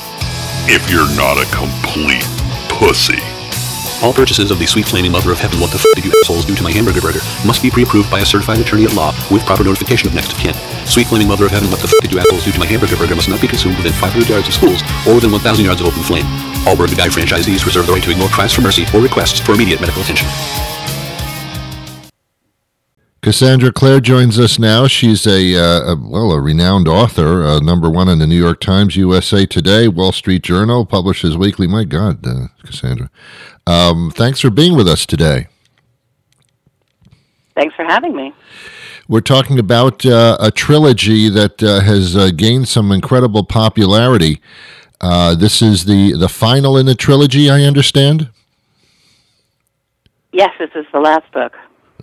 If 0.70 0.86
you're 0.86 1.10
not 1.18 1.34
a 1.34 1.50
complete 1.50 2.22
pussy. 2.70 3.18
All 4.06 4.14
purchases 4.14 4.52
of 4.52 4.60
the 4.60 4.66
sweet 4.66 4.86
flaming 4.86 5.10
mother 5.10 5.32
of 5.32 5.42
heaven, 5.42 5.58
what 5.58 5.74
the 5.74 5.82
f 5.82 5.86
did 5.98 6.04
you 6.06 6.14
assholes 6.22 6.46
do 6.46 6.54
to 6.54 6.62
my 6.62 6.70
hamburger 6.70 7.00
burger, 7.00 7.18
must 7.42 7.58
be 7.58 7.74
pre-approved 7.74 8.08
by 8.08 8.20
a 8.20 8.26
certified 8.26 8.62
attorney 8.62 8.84
at 8.84 8.94
law 8.94 9.10
with 9.34 9.42
proper 9.42 9.64
notification 9.64 10.06
of 10.06 10.14
next 10.14 10.30
of 10.30 10.38
kin. 10.38 10.54
Sweet 10.86 11.10
flaming 11.10 11.26
mother 11.26 11.46
of 11.46 11.50
heaven, 11.50 11.66
what 11.74 11.82
the 11.82 11.90
f 11.90 11.98
did 11.98 12.14
you 12.14 12.20
assholes 12.22 12.46
do 12.46 12.54
to 12.54 12.58
my 12.58 12.66
hamburger 12.66 12.94
burger 12.94 13.18
must 13.18 13.28
not 13.28 13.42
be 13.42 13.50
consumed 13.50 13.74
within 13.76 13.92
500 13.92 14.30
yards 14.30 14.46
of 14.46 14.54
schools 14.54 14.82
or 15.10 15.18
within 15.18 15.34
1,000 15.34 15.64
yards 15.66 15.82
of 15.82 15.90
open 15.90 16.06
flame. 16.06 16.26
All 16.70 16.78
Burger 16.78 16.94
Guy 16.94 17.10
franchisees 17.10 17.66
reserve 17.66 17.90
the 17.90 17.94
right 17.98 18.02
to 18.02 18.14
ignore 18.14 18.30
cries 18.30 18.54
for 18.54 18.62
mercy 18.62 18.86
or 18.94 19.02
requests 19.02 19.42
for 19.42 19.58
immediate 19.58 19.80
medical 19.82 20.02
attention. 20.02 20.30
Cassandra 23.22 23.70
Clare 23.70 24.00
joins 24.00 24.36
us 24.36 24.58
now. 24.58 24.88
She's 24.88 25.28
a, 25.28 25.54
uh, 25.54 25.92
a 25.92 25.96
well, 25.96 26.32
a 26.32 26.40
renowned 26.40 26.88
author, 26.88 27.44
uh, 27.44 27.60
number 27.60 27.88
one 27.88 28.08
in 28.08 28.18
the 28.18 28.26
New 28.26 28.36
York 28.36 28.58
Times, 28.58 28.96
USA 28.96 29.46
Today, 29.46 29.86
Wall 29.86 30.10
Street 30.10 30.42
Journal, 30.42 30.84
publishes 30.84 31.36
weekly. 31.36 31.68
My 31.68 31.84
God, 31.84 32.26
uh, 32.26 32.48
Cassandra, 32.64 33.10
um, 33.64 34.10
thanks 34.10 34.40
for 34.40 34.50
being 34.50 34.74
with 34.76 34.88
us 34.88 35.06
today. 35.06 35.46
Thanks 37.54 37.76
for 37.76 37.84
having 37.84 38.16
me. 38.16 38.34
We're 39.06 39.20
talking 39.20 39.60
about 39.60 40.04
uh, 40.04 40.36
a 40.40 40.50
trilogy 40.50 41.28
that 41.28 41.62
uh, 41.62 41.80
has 41.80 42.16
uh, 42.16 42.30
gained 42.34 42.66
some 42.66 42.90
incredible 42.90 43.44
popularity. 43.44 44.40
this 45.00 45.62
is 45.62 45.84
the 45.84 46.14
the 46.14 46.28
final 46.28 46.76
in 46.76 46.86
the 46.86 46.96
trilogy, 46.96 47.48
I 47.48 47.62
understand. 47.62 48.30
Yes, 50.32 50.50
this 50.58 50.70
is 50.74 50.86
the 50.92 50.98
last 50.98 51.30
book. 51.30 51.52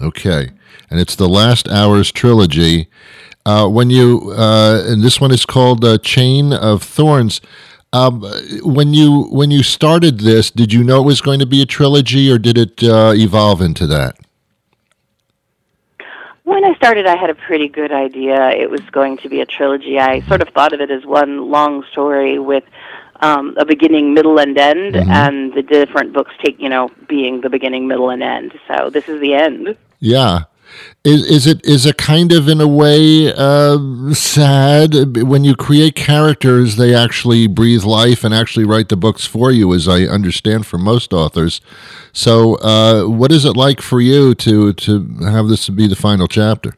Okay 0.01 0.51
and 0.89 0.99
it's 0.99 1.15
the 1.15 1.29
Last 1.29 1.67
Hours 1.67 2.11
trilogy. 2.11 2.87
Uh, 3.45 3.67
when 3.67 3.89
you 3.89 4.33
uh, 4.37 4.83
and 4.85 5.01
this 5.01 5.19
one 5.19 5.31
is 5.31 5.45
called 5.45 5.83
uh, 5.83 5.97
Chain 5.99 6.53
of 6.53 6.83
Thorns. 6.83 7.41
Um, 7.91 8.21
when 8.61 8.93
you 8.93 9.23
when 9.31 9.49
you 9.49 9.63
started 9.63 10.19
this, 10.19 10.51
did 10.51 10.71
you 10.71 10.83
know 10.83 11.01
it 11.01 11.05
was 11.05 11.21
going 11.21 11.39
to 11.39 11.47
be 11.47 11.61
a 11.63 11.65
trilogy, 11.65 12.31
or 12.31 12.37
did 12.37 12.55
it 12.57 12.83
uh, 12.83 13.13
evolve 13.15 13.61
into 13.61 13.87
that? 13.87 14.15
When 16.43 16.63
I 16.65 16.75
started, 16.75 17.07
I 17.07 17.15
had 17.15 17.29
a 17.29 17.35
pretty 17.35 17.67
good 17.67 17.91
idea 17.91 18.49
it 18.49 18.69
was 18.69 18.81
going 18.91 19.17
to 19.17 19.29
be 19.29 19.41
a 19.41 19.45
trilogy. 19.45 19.99
I 19.99 20.21
sort 20.27 20.41
of 20.41 20.49
thought 20.49 20.73
of 20.73 20.81
it 20.81 20.91
as 20.91 21.05
one 21.05 21.49
long 21.49 21.83
story 21.91 22.37
with 22.37 22.63
um, 23.21 23.55
a 23.57 23.65
beginning, 23.65 24.13
middle, 24.13 24.39
and 24.39 24.57
end, 24.57 24.95
mm-hmm. 24.95 25.11
and 25.11 25.53
the 25.53 25.61
different 25.61 26.13
books 26.13 26.33
take, 26.43 26.59
you 26.59 26.69
know, 26.69 26.89
being 27.07 27.41
the 27.41 27.49
beginning, 27.49 27.87
middle, 27.87 28.09
and 28.09 28.23
end. 28.23 28.53
So 28.67 28.89
this 28.89 29.07
is 29.07 29.19
the 29.21 29.33
end. 29.33 29.75
Yeah. 29.99 30.43
Is, 31.05 31.25
is 31.25 31.47
it 31.47 31.65
is 31.65 31.85
it 31.85 31.97
kind 31.97 32.33
of 32.33 32.49
in 32.49 32.59
a 32.59 32.67
way 32.67 33.33
uh, 33.33 34.13
sad? 34.13 35.17
When 35.23 35.45
you 35.45 35.55
create 35.55 35.95
characters 35.95 36.75
they 36.75 36.93
actually 36.93 37.47
breathe 37.47 37.83
life 37.83 38.25
and 38.25 38.33
actually 38.33 38.65
write 38.65 38.89
the 38.89 38.97
books 38.97 39.25
for 39.25 39.49
you 39.49 39.73
as 39.73 39.87
I 39.87 40.01
understand 40.01 40.67
for 40.67 40.77
most 40.77 41.13
authors. 41.13 41.61
So 42.11 42.55
uh, 42.55 43.05
what 43.05 43.31
is 43.31 43.45
it 43.45 43.55
like 43.55 43.81
for 43.81 44.01
you 44.01 44.35
to 44.35 44.73
to 44.73 45.07
have 45.21 45.47
this 45.47 45.69
be 45.69 45.87
the 45.87 45.95
final 45.95 46.27
chapter 46.27 46.75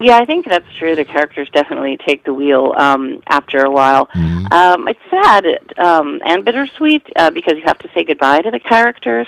yeah, 0.00 0.16
I 0.16 0.24
think 0.24 0.46
that's 0.46 0.66
true. 0.78 0.96
The 0.96 1.04
characters 1.04 1.50
definitely 1.50 1.98
take 1.98 2.24
the 2.24 2.32
wheel 2.32 2.72
um, 2.78 3.22
after 3.26 3.62
a 3.64 3.70
while. 3.70 4.06
Mm-hmm. 4.06 4.50
Um, 4.50 4.88
it's 4.88 5.00
sad 5.10 5.44
um, 5.78 6.22
and 6.24 6.42
bittersweet 6.42 7.06
uh, 7.16 7.30
because 7.30 7.54
you 7.56 7.62
have 7.66 7.78
to 7.80 7.90
say 7.92 8.04
goodbye 8.04 8.40
to 8.40 8.50
the 8.50 8.58
characters, 8.58 9.26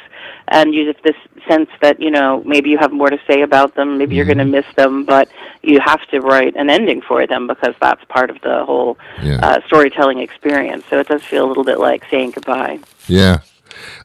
and 0.49 0.75
you 0.75 0.87
have 0.87 0.97
this 1.05 1.17
sense 1.47 1.69
that 1.83 2.01
you 2.01 2.11
know 2.11 2.43
maybe 2.47 2.71
you 2.71 2.79
have 2.79 2.91
more 2.91 3.11
to 3.11 3.21
say 3.27 3.43
about 3.43 3.75
them, 3.75 3.99
maybe 3.99 4.11
mm-hmm. 4.11 4.17
you're 4.17 4.25
going 4.25 4.39
to 4.39 4.47
miss 4.47 4.67
them, 4.75 5.05
but 5.05 5.29
you 5.63 5.79
have 5.79 6.01
to 6.07 6.21
write 6.21 6.57
an 6.57 6.71
ending 6.71 7.03
for 7.03 7.27
them 7.27 7.47
because 7.47 7.75
that's 7.81 8.03
part 8.07 8.31
of 8.31 8.41
the 8.41 8.65
whole 8.65 8.97
yeah. 9.23 9.37
uh, 9.43 9.61
storytelling 9.67 10.21
experience. 10.21 10.85
So 10.89 11.01
it 11.01 11.09
does 11.09 11.23
feel 11.23 11.45
a 11.45 11.49
little 11.49 11.65
bit 11.65 11.81
like 11.81 12.05
saying 12.11 12.31
goodbye. 12.31 12.81
Yeah, 13.09 13.41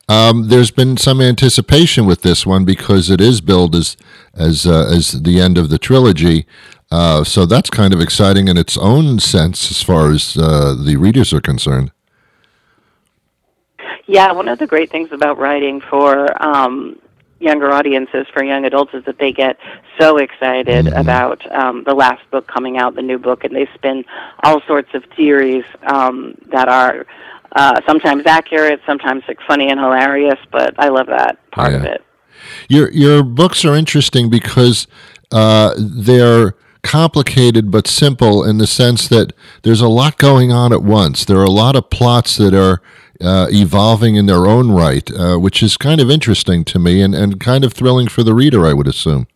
um, 0.08 0.48
there's 0.48 0.72
been 0.72 0.98
some 0.98 1.22
anticipation 1.22 2.06
with 2.06 2.22
this 2.22 2.46
one 2.46 2.64
because 2.64 3.10
it 3.10 3.20
is 3.20 3.42
billed 3.42 3.76
as 3.76 3.98
as 4.34 4.66
uh, 4.66 4.90
as 4.94 5.24
the 5.24 5.42
end 5.42 5.58
of 5.58 5.70
the 5.70 5.78
trilogy. 5.78 6.46
Uh, 6.90 7.24
so 7.24 7.46
that's 7.46 7.70
kind 7.70 7.94
of 7.94 8.00
exciting 8.00 8.48
in 8.48 8.58
its 8.58 8.78
own 8.78 9.20
sense 9.20 9.70
as 9.70 9.84
far 9.84 10.10
as 10.12 10.38
uh, 10.38 10.74
the 10.74 10.96
readers 10.96 11.34
are 11.34 11.42
concerned. 11.42 11.92
Yeah, 14.06 14.32
one 14.32 14.48
of 14.48 14.60
the 14.60 14.68
great 14.68 14.90
things 14.90 15.12
about 15.12 15.38
writing 15.38 15.82
for 15.82 16.42
um, 16.42 16.98
younger 17.40 17.72
audiences, 17.72 18.26
for 18.34 18.42
young 18.42 18.64
adults, 18.64 18.94
is 18.94 19.04
that 19.04 19.20
they 19.20 19.34
get 19.34 19.58
so 20.00 20.16
excited 20.16 20.86
mm-hmm. 20.86 20.98
about 20.98 21.52
um, 21.52 21.84
the 21.84 21.94
last 21.94 22.22
book 22.32 22.48
coming 22.48 22.78
out, 22.78 22.96
the 22.96 23.02
new 23.02 23.18
book, 23.18 23.44
and 23.44 23.54
they 23.54 23.68
spin 23.76 24.06
all 24.44 24.62
sorts 24.62 24.94
of 24.94 25.04
theories 25.18 25.66
um, 25.84 26.36
that 26.52 26.70
are 26.70 27.06
uh, 27.56 27.80
sometimes 27.88 28.24
accurate, 28.26 28.82
sometimes 28.86 29.24
like 29.28 29.40
funny 29.48 29.70
and 29.70 29.80
hilarious. 29.80 30.40
But 30.52 30.76
I 30.78 30.90
love 30.90 31.08
that 31.08 31.38
part 31.52 31.72
yeah. 31.72 31.78
of 31.78 31.86
it. 31.86 32.04
Your 32.70 32.92
your 32.92 33.24
books 33.24 33.66
are 33.66 33.76
interesting 33.76 34.30
because 34.30 34.88
uh, 35.32 35.74
they're 35.78 36.56
complicated 36.84 37.70
but 37.70 37.88
simple 37.88 38.44
in 38.44 38.60
the 38.60 38.68
sense 38.68 39.10
that 39.10 39.34
there's 39.64 39.82
a 39.82 39.90
lot 39.90 40.18
going 40.18 40.52
on 40.52 40.72
at 40.72 40.84
once. 40.84 41.26
There 41.26 41.38
are 41.38 41.44
a 41.44 41.50
lot 41.50 41.76
of 41.76 41.90
plots 41.90 42.38
that 42.38 42.54
are 42.54 42.82
uh, 43.20 43.48
evolving 43.50 44.16
in 44.16 44.26
their 44.26 44.46
own 44.46 44.72
right, 44.72 45.10
uh, 45.12 45.38
which 45.38 45.62
is 45.62 45.76
kind 45.76 46.00
of 46.00 46.10
interesting 46.10 46.64
to 46.66 46.80
me 46.80 47.02
and, 47.02 47.16
and 47.16 47.40
kind 47.40 47.66
of 47.66 47.74
thrilling 47.74 48.08
for 48.08 48.24
the 48.24 48.34
reader, 48.34 48.66
I 48.66 48.74
would 48.74 48.88
assume. 48.88 49.28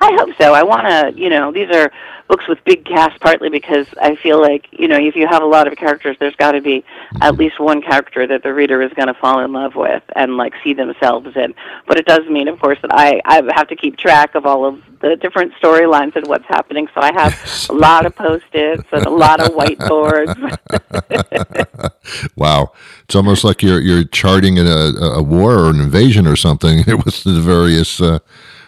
I 0.00 0.12
hope 0.18 0.30
so. 0.38 0.54
I 0.54 0.62
want 0.62 0.86
to, 0.88 1.20
you 1.20 1.30
know, 1.30 1.52
these 1.52 1.70
are 1.70 1.90
books 2.28 2.48
with 2.48 2.64
big 2.64 2.84
casts 2.84 3.18
partly 3.20 3.50
because 3.50 3.86
I 4.00 4.16
feel 4.16 4.40
like, 4.40 4.66
you 4.70 4.88
know, 4.88 4.96
if 4.96 5.14
you 5.14 5.26
have 5.26 5.42
a 5.42 5.46
lot 5.46 5.66
of 5.66 5.76
characters, 5.76 6.16
there's 6.18 6.34
got 6.36 6.52
to 6.52 6.60
be 6.60 6.84
at 7.20 7.36
least 7.36 7.60
one 7.60 7.82
character 7.82 8.26
that 8.26 8.42
the 8.42 8.54
reader 8.54 8.80
is 8.80 8.92
going 8.94 9.08
to 9.08 9.14
fall 9.14 9.40
in 9.40 9.52
love 9.52 9.74
with 9.74 10.02
and 10.16 10.36
like 10.36 10.54
see 10.64 10.72
themselves 10.72 11.36
in. 11.36 11.54
But 11.86 11.98
it 11.98 12.06
does 12.06 12.26
mean, 12.28 12.48
of 12.48 12.58
course, 12.58 12.78
that 12.82 12.92
I 12.94 13.20
I 13.24 13.42
have 13.54 13.68
to 13.68 13.76
keep 13.76 13.98
track 13.98 14.34
of 14.34 14.46
all 14.46 14.64
of 14.64 14.82
the 15.00 15.16
different 15.16 15.52
storylines 15.60 16.16
and 16.16 16.26
what's 16.26 16.46
happening. 16.46 16.88
So 16.94 17.00
I 17.00 17.12
have 17.12 17.68
a 17.68 17.74
lot 17.74 18.06
of 18.06 18.16
post-its 18.16 18.84
and 18.92 19.04
a 19.04 19.10
lot 19.10 19.40
of 19.40 19.52
whiteboards. 19.52 20.58
wow, 22.36 22.72
it's 23.04 23.14
almost 23.14 23.44
like 23.44 23.62
you're 23.62 23.80
you're 23.80 24.04
charting 24.04 24.58
a, 24.58 24.62
a 24.62 25.22
war 25.22 25.58
or 25.58 25.70
an 25.70 25.80
invasion 25.80 26.26
or 26.26 26.36
something 26.36 26.78
with 27.04 27.24
the 27.24 27.40
various. 27.40 28.00
Uh, 28.00 28.20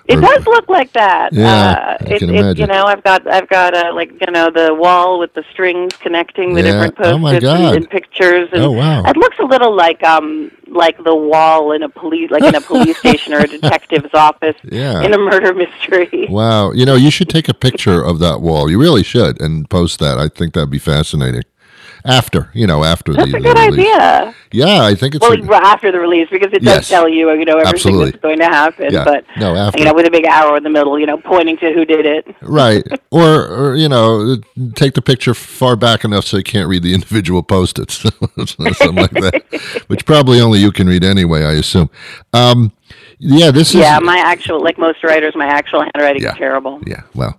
it 0.07 0.21
does 0.21 0.47
look 0.47 0.69
like 0.69 0.93
that. 0.93 1.33
Yeah, 1.33 1.47
uh, 1.49 1.97
I 2.01 2.05
can 2.05 2.15
it, 2.15 2.23
imagine. 2.23 2.47
It, 2.47 2.59
you 2.59 2.67
know, 2.67 2.85
I've 2.85 3.03
got 3.03 3.27
I've 3.27 3.49
got 3.49 3.75
a 3.75 3.93
like 3.93 4.11
you 4.21 4.33
know 4.33 4.51
the 4.51 4.75
wall 4.75 5.19
with 5.19 5.33
the 5.35 5.45
strings 5.51 5.97
connecting 5.97 6.55
the 6.55 6.63
yeah. 6.63 6.73
different 6.73 6.97
post-its 6.97 7.15
oh 7.15 7.19
my 7.19 7.41
God. 7.41 7.61
And, 7.61 7.77
and 7.77 7.91
pictures. 7.91 8.49
And 8.53 8.63
oh 8.63 8.73
wow! 8.73 9.03
It 9.05 9.17
looks 9.17 9.39
a 9.39 9.45
little 9.45 9.75
like 9.75 10.03
um 10.03 10.51
like 10.67 11.03
the 11.05 11.15
wall 11.15 11.73
in 11.73 11.83
a 11.83 11.89
police 11.89 12.31
like 12.31 12.43
in 12.43 12.55
a 12.55 12.61
police 12.61 12.99
station 13.05 13.33
or 13.33 13.39
a 13.39 13.47
detective's 13.47 14.13
office 14.13 14.57
yeah. 14.65 15.03
in 15.03 15.15
a 15.15 15.19
murder 15.19 15.55
mystery. 15.55 16.29
Wow, 16.35 16.73
you 16.73 16.85
know, 16.85 16.97
you 16.97 17.11
should 17.11 17.29
take 17.29 17.49
a 17.49 17.55
picture 17.55 18.03
of 18.03 18.19
that 18.19 18.41
wall. 18.41 18.69
You 18.69 18.81
really 18.81 19.05
should 19.05 19.41
and 19.41 19.69
post 19.71 20.01
that. 20.01 20.19
I 20.19 20.29
think 20.29 20.55
that'd 20.55 20.71
be 20.71 20.79
fascinating. 20.79 21.43
After 22.07 22.51
you 22.53 22.67
know 22.67 22.85
after 22.85 23.13
That's 23.15 23.31
the, 23.33 23.39
a 23.39 23.41
good 23.41 23.57
the 23.57 23.61
release. 23.61 23.87
idea. 23.87 24.35
Yeah, 24.53 24.85
I 24.85 24.95
think 24.95 25.15
it's 25.17 25.23
Well, 25.29 25.33
a- 25.53 25.67
after 25.67 25.91
the 25.91 25.99
release, 25.99 26.29
because 26.31 26.53
it 26.53 26.63
does 26.63 26.77
Yes. 26.77 26.89
tell 26.89 27.09
you, 27.09 27.31
you 27.33 27.45
know, 27.45 27.55
everything 27.59 27.75
Absolutely. 27.75 28.11
that's 28.13 28.23
going 28.23 28.39
to 28.39 28.45
happen. 28.45 28.93
Yeah. 28.93 29.03
But 29.05 29.25
No, 29.37 29.57
after. 29.57 29.79
you 29.81 29.85
know, 29.85 29.95
with 29.95 30.07
a 30.07 30.11
big 30.13 30.25
arrow 30.27 30.55
in 30.55 30.63
the 30.63 30.71
middle, 30.71 30.97
you 30.99 31.07
know, 31.07 31.17
pointing 31.17 31.57
to 31.57 31.73
who 31.73 31.85
did 31.85 32.07
it. 32.07 32.25
right 32.43 32.85
or, 33.11 33.47
or 33.49 33.75
you 33.77 33.89
know 33.89 34.37
take 34.75 34.95
the 34.95 35.03
picture 35.03 35.35
far 35.35 35.75
back 35.77 36.05
enough 36.05 36.25
so 36.25 36.37
you 36.37 36.43
can't 36.45 36.69
read 36.69 36.83
the 36.83 36.95
individual 36.95 37.43
post-its 37.43 37.95
something 38.37 38.95
like 38.95 39.11
that 39.13 39.43
which 39.89 40.05
probably 40.05 40.41
only 40.41 40.59
you 40.61 40.71
can 40.73 40.87
read 40.87 41.03
anyway 41.05 41.45
i 41.45 41.53
assume 41.53 41.89
um, 42.33 42.71
yeah 43.19 43.51
this 43.51 43.69
is 43.71 43.77
Yeah, 43.81 43.99
my 44.01 44.19
actual, 44.19 44.63
like 44.63 44.79
most 44.79 45.03
writers, 45.05 45.35
my 45.35 45.47
actual 45.47 45.83
handwriting 45.83 46.23
Yeah. 46.23 46.33
is 46.33 46.39
terrible. 46.39 46.81
yeah 46.87 47.03
well 47.15 47.39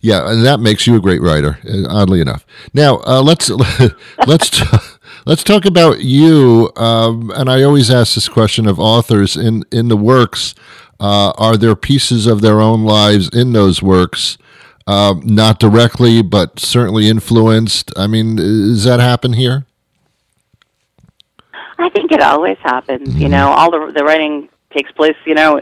yeah 0.00 0.30
and 0.30 0.44
that 0.44 0.60
makes 0.60 0.86
you 0.86 0.96
a 0.96 1.00
great 1.00 1.20
writer 1.20 1.58
uh, 1.68 1.86
oddly 1.88 2.20
enough 2.20 2.46
now 2.72 3.00
uh, 3.06 3.22
let's 3.22 3.50
let's 4.26 4.50
t- 4.50 4.64
let's 5.26 5.44
talk 5.44 5.64
about 5.64 6.00
you 6.00 6.70
um, 6.76 7.30
and 7.34 7.50
i 7.50 7.62
always 7.62 7.90
ask 7.90 8.14
this 8.14 8.28
question 8.28 8.66
of 8.66 8.78
authors 8.78 9.36
in 9.36 9.64
in 9.70 9.88
the 9.88 9.96
works 9.96 10.54
uh, 11.00 11.32
are 11.38 11.56
there 11.56 11.76
pieces 11.76 12.26
of 12.26 12.40
their 12.40 12.60
own 12.60 12.84
lives 12.84 13.28
in 13.32 13.52
those 13.52 13.82
works 13.82 14.38
um, 14.86 15.20
not 15.24 15.58
directly 15.58 16.22
but 16.22 16.58
certainly 16.58 17.08
influenced 17.08 17.92
i 17.96 18.06
mean 18.06 18.36
does 18.36 18.84
that 18.84 19.00
happen 19.00 19.32
here 19.34 19.66
I 21.78 21.88
think 21.90 22.12
it 22.12 22.20
always 22.20 22.58
happens. 22.58 23.08
Mm-hmm. 23.08 23.20
You 23.20 23.28
know, 23.28 23.48
all 23.48 23.70
the 23.70 23.92
the 23.92 24.04
writing 24.04 24.48
takes 24.72 24.90
place. 24.92 25.16
You 25.24 25.34
know, 25.34 25.60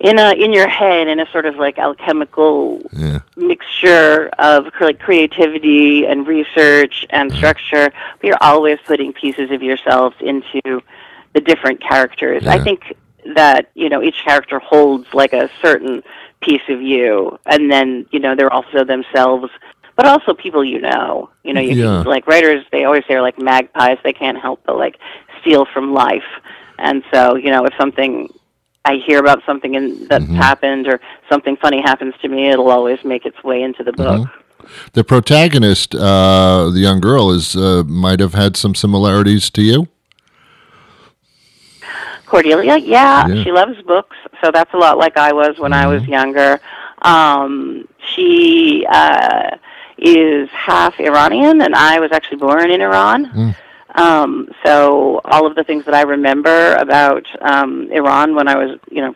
in 0.00 0.18
a 0.18 0.32
in 0.32 0.52
your 0.52 0.68
head 0.68 1.08
in 1.08 1.18
a 1.20 1.26
sort 1.32 1.44
of 1.46 1.56
like 1.56 1.78
alchemical 1.78 2.80
yeah 2.92 3.20
mixture 3.36 4.28
of 4.38 4.66
like 4.80 4.98
creativity 5.00 6.06
and 6.06 6.26
research 6.26 7.06
and 7.10 7.32
structure. 7.32 7.90
But 8.20 8.26
you're 8.26 8.42
always 8.42 8.78
putting 8.86 9.12
pieces 9.12 9.50
of 9.50 9.62
yourself 9.62 10.14
into 10.20 10.82
the 11.34 11.40
different 11.40 11.80
characters. 11.80 12.46
I 12.46 12.62
think 12.62 12.94
that 13.34 13.70
you 13.74 13.88
know 13.88 14.02
each 14.02 14.22
character 14.24 14.58
holds 14.58 15.12
like 15.12 15.32
a 15.32 15.50
certain 15.60 16.02
piece 16.40 16.62
of 16.68 16.80
you, 16.80 17.38
and 17.46 17.70
then 17.70 18.06
you 18.10 18.20
know 18.20 18.34
they're 18.34 18.52
also 18.52 18.84
themselves. 18.84 19.50
But 19.96 20.06
also 20.06 20.32
people 20.32 20.64
you 20.64 20.80
know, 20.80 21.28
you 21.42 21.52
know, 21.52 21.60
you 21.60 21.74
Yeah. 21.74 22.02
like 22.02 22.28
writers. 22.28 22.64
They 22.70 22.84
always 22.84 23.02
say 23.08 23.14
are 23.14 23.22
like 23.22 23.36
magpies. 23.36 23.98
They 24.04 24.12
can't 24.12 24.38
help 24.38 24.60
but 24.64 24.78
like 24.78 24.96
steal 25.40 25.64
from 25.64 25.92
life. 25.92 26.22
And 26.78 27.02
so, 27.12 27.34
you 27.34 27.50
know, 27.50 27.64
if 27.64 27.74
something 27.76 28.32
I 28.90 28.92
hear 29.06 29.18
about 29.26 29.40
something 29.48 29.72
in, 29.78 29.84
that's 30.10 30.24
Mm-hmm. 30.24 30.34
happened 30.48 30.84
or 30.92 30.96
something 31.30 31.54
funny 31.64 31.80
happens 31.90 32.14
to 32.22 32.28
me, 32.34 32.40
it'll 32.52 32.70
always 32.78 33.00
make 33.12 33.24
its 33.30 33.40
way 33.48 33.58
into 33.68 33.82
the 33.88 33.92
book. 34.02 34.20
Mm-hmm. 34.22 34.68
the 34.98 35.04
protagonist 35.12 35.88
uh, 35.94 36.60
the 36.76 36.80
young 36.88 37.00
girl 37.08 37.24
is 37.38 37.46
uh, 37.56 37.82
might 38.06 38.20
have 38.26 38.34
had 38.42 38.52
some 38.62 38.74
similarities 38.84 39.44
to 39.56 39.62
you 39.70 39.78
Cordelia, 42.26 42.76
yeah, 42.76 43.26
Yeah. 43.26 43.42
she 43.42 43.50
loves 43.52 43.80
books, 43.82 44.16
so 44.42 44.50
that's 44.56 44.72
a 44.74 44.76
lot 44.76 44.98
like 44.98 45.16
I 45.16 45.32
was 45.32 45.52
when 45.58 45.72
I 45.72 45.86
was 45.86 46.02
Mm-hmm. 46.02 46.12
younger. 46.18 46.60
Um, 47.02 47.88
she 48.12 48.84
uh, 49.00 49.50
is 49.96 50.48
half 50.50 51.00
Iranian, 51.00 51.62
and 51.62 51.74
I 51.74 51.94
was 52.00 52.10
actually 52.12 52.38
born 52.38 52.70
in 52.70 52.80
Iran. 52.82 53.20
Mm. 53.26 53.56
Um, 53.94 54.48
so 54.64 55.20
all 55.24 55.46
of 55.46 55.54
the 55.56 55.64
things 55.64 55.84
that 55.86 55.94
I 55.94 56.02
remember 56.02 56.74
about 56.76 57.24
um, 57.40 57.88
Iran 57.92 58.34
when 58.34 58.46
I 58.48 58.56
was, 58.56 58.78
you 58.90 59.00
know, 59.02 59.14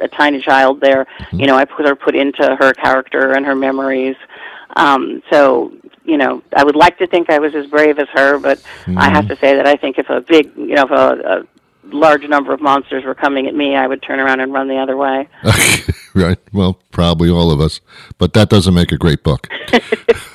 a 0.00 0.08
tiny 0.08 0.40
child 0.40 0.80
there, 0.80 1.06
Mm-hmm. 1.18 1.40
you 1.40 1.46
know, 1.46 1.56
I 1.56 1.64
put 1.64 1.86
her 1.86 1.94
put 1.94 2.14
into 2.16 2.56
her 2.58 2.72
character 2.72 3.32
and 3.32 3.44
her 3.44 3.54
memories. 3.54 4.16
Um, 4.76 5.22
so, 5.30 5.72
you 6.04 6.16
know, 6.16 6.42
I 6.56 6.64
would 6.64 6.76
like 6.76 6.98
to 6.98 7.06
think 7.06 7.28
I 7.30 7.38
was 7.38 7.54
as 7.54 7.66
brave 7.66 7.98
as 7.98 8.08
her, 8.14 8.38
but 8.38 8.60
I 8.96 9.08
Mm-hmm. 9.08 9.14
have 9.14 9.28
to 9.28 9.36
say 9.36 9.54
that 9.56 9.66
I 9.66 9.76
think 9.76 9.98
if 9.98 10.08
a 10.10 10.20
big, 10.20 10.52
you 10.56 10.74
know, 10.74 10.84
if 10.84 10.90
a, 10.90 11.42
a 11.42 11.46
large 11.94 12.26
number 12.28 12.52
of 12.54 12.60
monsters 12.60 13.04
were 13.04 13.14
coming 13.14 13.46
at 13.46 13.54
me, 13.54 13.76
I 13.76 13.86
would 13.86 14.02
turn 14.02 14.18
around 14.20 14.40
and 14.40 14.52
run 14.52 14.68
the 14.68 14.78
other 14.78 14.96
way. 14.96 15.28
right 16.14 16.38
well 16.52 16.80
probably 16.92 17.28
all 17.28 17.50
of 17.50 17.60
us 17.60 17.80
but 18.18 18.32
that 18.34 18.48
doesn't 18.48 18.72
make 18.74 18.92
a 18.92 18.96
great 18.96 19.22
book 19.24 19.48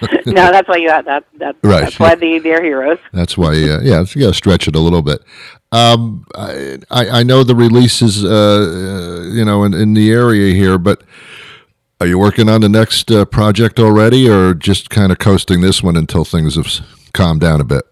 no, 0.26 0.50
that's 0.50 0.68
why 0.68 0.76
you 0.76 0.90
have 0.90 1.04
that. 1.06 1.24
that 1.38 1.56
Right. 1.62 1.80
That's 1.80 1.98
why 1.98 2.14
they, 2.14 2.38
they're 2.38 2.62
heroes. 2.62 2.98
That's 3.12 3.36
why, 3.36 3.50
uh, 3.50 3.80
yeah, 3.82 4.04
you 4.08 4.22
got 4.22 4.28
to 4.28 4.34
stretch 4.34 4.68
it 4.68 4.76
a 4.76 4.80
little 4.80 5.02
bit. 5.02 5.22
Um, 5.72 6.24
I, 6.34 6.78
I 6.90 7.22
know 7.22 7.44
the 7.44 7.54
release 7.54 8.02
is, 8.02 8.24
uh, 8.24 8.28
uh, 8.28 9.22
you 9.32 9.44
know, 9.44 9.64
in, 9.64 9.74
in 9.74 9.94
the 9.94 10.12
area 10.12 10.54
here, 10.54 10.78
but 10.78 11.02
are 12.00 12.06
you 12.06 12.18
working 12.18 12.48
on 12.48 12.60
the 12.60 12.68
next 12.68 13.10
uh, 13.10 13.24
project 13.24 13.78
already, 13.80 14.28
or 14.28 14.52
just 14.52 14.90
kind 14.90 15.10
of 15.10 15.18
coasting 15.18 15.62
this 15.62 15.82
one 15.82 15.96
until 15.96 16.24
things 16.24 16.56
have 16.56 16.86
calmed 17.12 17.40
down 17.40 17.60
a 17.60 17.64
bit? 17.64 17.84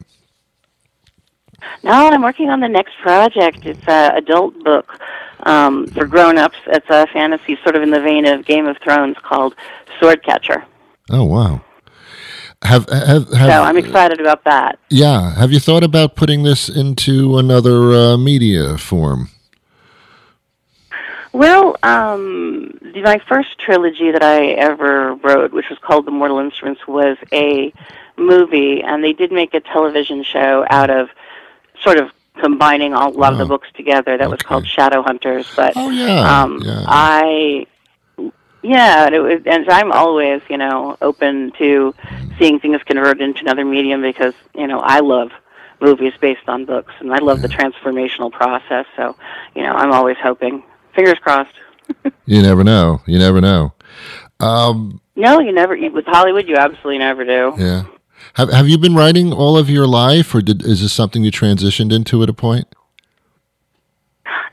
No, 1.83 2.09
I'm 2.09 2.23
working 2.23 2.51
on 2.51 2.61
the 2.61 2.69
next 2.69 2.97
project. 3.03 3.65
It's 3.65 3.87
a 3.89 4.13
adult 4.17 4.63
book 4.63 4.99
um, 5.41 5.87
for 5.89 6.07
grown-ups. 6.07 6.57
It's 6.67 6.87
a 6.91 7.07
fantasy, 7.09 7.59
sort 7.63 7.77
of 7.77 7.83
in 7.83 7.91
the 7.91 8.01
vein 8.01 8.27
of 8.27 8.45
Game 8.45 8.67
of 8.67 8.77
Thrones, 8.79 9.17
called 9.23 9.55
Sword 10.01 10.23
Catcher. 10.23 10.65
Oh 11.11 11.25
wow. 11.25 11.63
Have 12.65 12.89
have, 12.89 13.29
have 13.33 13.51
So 13.51 13.63
I'm 13.63 13.77
excited 13.77 14.21
about 14.21 14.43
that. 14.45 14.79
yeah? 14.89 15.35
Have 15.35 15.53
you 15.53 15.61
thought 15.61 15.85
about 15.85 16.15
putting 16.17 16.43
this 16.45 16.69
into 16.69 17.37
another 17.39 17.93
uh, 17.93 18.17
media 18.17 18.79
form? 18.79 19.29
Well, 21.33 21.77
um, 21.83 22.79
the- 22.81 23.03
my 23.03 23.21
first 23.29 23.59
trilogy 23.59 24.13
that 24.13 24.23
I 24.23 24.47
ever 24.53 25.15
wrote, 25.17 25.53
which 25.53 25.69
was 25.69 25.79
called 25.81 26.07
The 26.07 26.11
Mortal 26.13 26.39
Instruments, 26.39 26.87
was 26.87 27.17
a 27.33 27.73
movie, 28.17 28.83
and 28.83 29.03
they 29.03 29.13
did 29.13 29.33
make 29.33 29.53
a 29.53 29.61
television 29.61 30.23
show 30.23 30.65
out 30.71 30.91
of 30.91 31.09
sort 31.83 31.99
of 31.99 32.11
combining 32.41 32.95
all, 32.95 33.11
a 33.11 33.19
lot 33.19 33.33
of 33.33 33.39
the 33.39 33.45
Oh, 33.45 33.49
books 33.49 33.69
together. 33.75 34.17
That 34.17 34.31
was 34.31 34.41
called 34.43 34.65
Shadowhunters. 34.65 35.55
But 35.57 35.73
Oh 35.77 35.91
yeah, 35.91 36.43
um, 36.43 36.61
yeah. 36.65 36.85
I, 36.87 37.67
yeah, 38.65 39.07
and, 39.07 39.15
it 39.15 39.21
was, 39.21 39.43
and 39.47 39.69
I'm 39.69 39.93
always, 39.93 40.41
you 40.49 40.57
know, 40.57 40.97
open 41.03 41.53
to 41.59 41.95
seeing 42.39 42.59
things 42.59 42.83
converted 42.85 43.23
into 43.23 43.41
another 43.43 43.65
medium 43.65 44.01
because 44.03 44.35
you 44.55 44.67
know 44.67 44.81
I 44.81 45.01
love 45.01 45.31
movies 45.81 46.15
based 46.21 46.49
on 46.49 46.65
books, 46.65 46.93
and 47.01 47.13
I 47.13 47.19
love 47.19 47.43
the 47.43 47.49
transformational 47.49 48.33
process. 48.33 48.87
So, 48.97 49.17
you 49.55 49.63
know, 49.63 49.73
I'm 49.73 49.93
always 49.93 50.17
hoping. 50.23 50.63
Fingers 50.95 51.19
crossed. 51.19 51.55
you 52.27 52.41
never 52.41 52.65
know. 52.65 53.03
You 53.07 53.19
never 53.19 53.41
know. 53.41 53.75
Um, 54.41 55.01
No, 55.15 55.41
you 55.41 55.53
never. 55.53 55.77
With 55.91 56.07
Hollywood, 56.07 56.49
you 56.49 56.57
absolutely 56.57 56.99
never 56.99 57.25
do. 57.25 57.55
yeah. 57.59 57.85
Have 58.35 58.51
Have 58.51 58.69
you 58.69 58.79
been 58.79 58.95
writing 58.95 59.33
all 59.33 59.59
of 59.59 59.69
your 59.69 59.87
life, 59.87 60.35
or 60.35 60.41
did 60.41 60.63
is 60.63 60.81
this 60.81 60.93
something 60.93 61.23
you 61.23 61.31
transitioned 61.31 61.93
into 61.93 62.23
at 62.23 62.31
a 62.31 62.33
point? 62.33 62.67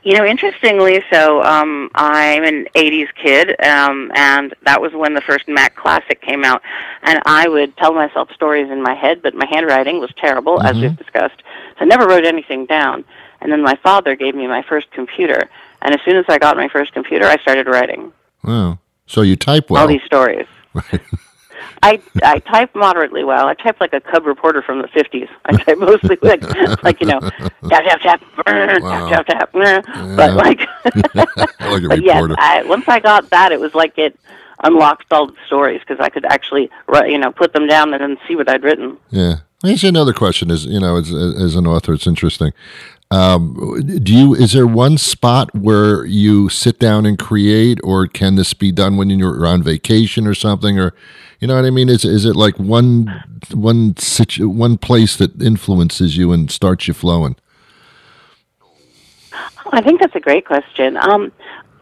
You 0.04 0.16
know, 0.18 0.24
interestingly, 0.24 1.02
so 1.12 1.42
um, 1.42 1.88
I'm 1.94 2.42
an 2.44 2.66
'80s 2.74 3.08
kid, 3.14 3.50
um, 3.64 4.10
and 4.16 4.52
that 4.62 4.80
was 4.82 4.92
when 4.92 5.14
the 5.14 5.20
first 5.20 5.46
Mac 5.46 5.76
Classic 5.76 6.20
came 6.20 6.44
out. 6.44 6.60
And 7.02 7.20
I 7.24 7.48
would 7.48 7.76
tell 7.76 7.94
myself 7.94 8.30
stories 8.34 8.68
in 8.70 8.82
my 8.82 8.94
head, 8.94 9.22
but 9.22 9.34
my 9.34 9.46
handwriting 9.50 10.00
was 10.00 10.10
terrible, 10.16 10.60
as 10.62 10.74
we've 10.76 10.96
discussed. 10.96 11.42
So 11.78 11.82
I 11.82 11.84
never 11.84 12.06
wrote 12.06 12.24
anything 12.24 12.66
down. 12.66 13.04
And 13.40 13.50
then 13.52 13.62
my 13.62 13.76
father 13.82 14.16
gave 14.16 14.34
me 14.34 14.46
my 14.46 14.62
first 14.62 14.90
computer, 14.92 15.48
and 15.82 15.94
as 15.94 16.00
soon 16.04 16.16
as 16.16 16.24
I 16.28 16.38
got 16.38 16.56
my 16.56 16.68
first 16.68 16.92
computer, 16.92 17.26
I 17.26 17.36
started 17.38 17.66
writing 17.66 18.12
Oh, 18.44 18.78
so 19.06 19.22
you 19.22 19.36
type 19.36 19.70
well. 19.70 19.82
all 19.82 19.88
these 19.88 20.02
stories. 20.04 20.46
I 21.82 22.00
I 22.22 22.38
type 22.40 22.74
moderately 22.74 23.24
well. 23.24 23.46
I 23.46 23.54
type 23.54 23.80
like 23.80 23.92
a 23.92 24.00
cub 24.00 24.24
reporter 24.26 24.62
from 24.62 24.82
the 24.82 24.88
fifties. 24.88 25.28
I 25.46 25.56
type 25.56 25.78
mostly 25.78 26.18
like 26.22 26.42
like 26.82 27.00
you 27.00 27.06
know 27.06 27.20
tap 27.20 27.84
tap 27.84 28.00
tap 28.02 28.22
brr, 28.44 28.78
Wow. 28.80 29.08
tap 29.08 29.26
tap 29.26 29.38
tap. 29.38 29.52
brr. 29.52 29.82
But 30.16 30.34
like, 30.34 30.60
like 31.14 31.88
but 31.88 32.02
yes. 32.02 32.30
I, 32.38 32.62
once 32.64 32.84
I 32.88 33.00
got 33.00 33.30
that, 33.30 33.52
it 33.52 33.60
was 33.60 33.74
like 33.74 33.98
it 33.98 34.18
unlocked 34.64 35.12
all 35.12 35.26
the 35.26 35.34
stories 35.46 35.80
because 35.80 35.98
I 35.98 36.08
could 36.08 36.24
actually 36.26 36.70
write, 36.86 37.10
you 37.10 37.18
know 37.18 37.32
put 37.32 37.52
them 37.52 37.66
down 37.66 37.92
and 37.94 38.02
then 38.02 38.18
see 38.28 38.36
what 38.36 38.48
I'd 38.48 38.62
written. 38.62 38.98
Yeah. 39.10 39.36
Here's 39.64 39.84
another 39.84 40.12
question: 40.12 40.50
Is 40.50 40.66
you 40.66 40.80
know, 40.80 40.96
as, 40.96 41.12
as 41.12 41.54
an 41.54 41.66
author, 41.68 41.92
it's 41.94 42.06
interesting. 42.06 42.52
Um, 43.12 43.80
do 44.02 44.12
you 44.12 44.34
is 44.34 44.52
there 44.52 44.66
one 44.66 44.96
spot 44.98 45.54
where 45.54 46.04
you 46.06 46.48
sit 46.48 46.78
down 46.78 47.04
and 47.06 47.18
create, 47.18 47.78
or 47.84 48.06
can 48.06 48.34
this 48.36 48.54
be 48.54 48.72
done 48.72 48.96
when 48.96 49.10
you're 49.10 49.46
on 49.46 49.62
vacation 49.62 50.26
or 50.26 50.34
something, 50.34 50.78
or 50.80 50.94
you 51.42 51.48
know 51.48 51.56
what 51.56 51.64
I 51.64 51.70
mean? 51.70 51.88
Is 51.88 52.04
is 52.04 52.24
it 52.24 52.36
like 52.36 52.56
one 52.60 53.24
one 53.52 53.96
situ- 53.96 54.48
one 54.48 54.78
place 54.78 55.16
that 55.16 55.42
influences 55.42 56.16
you 56.16 56.30
and 56.30 56.48
starts 56.50 56.86
you 56.86 56.94
flowing? 56.94 57.34
I 59.72 59.80
think 59.80 60.00
that's 60.00 60.14
a 60.14 60.20
great 60.20 60.46
question. 60.46 60.96
Um, 60.96 61.32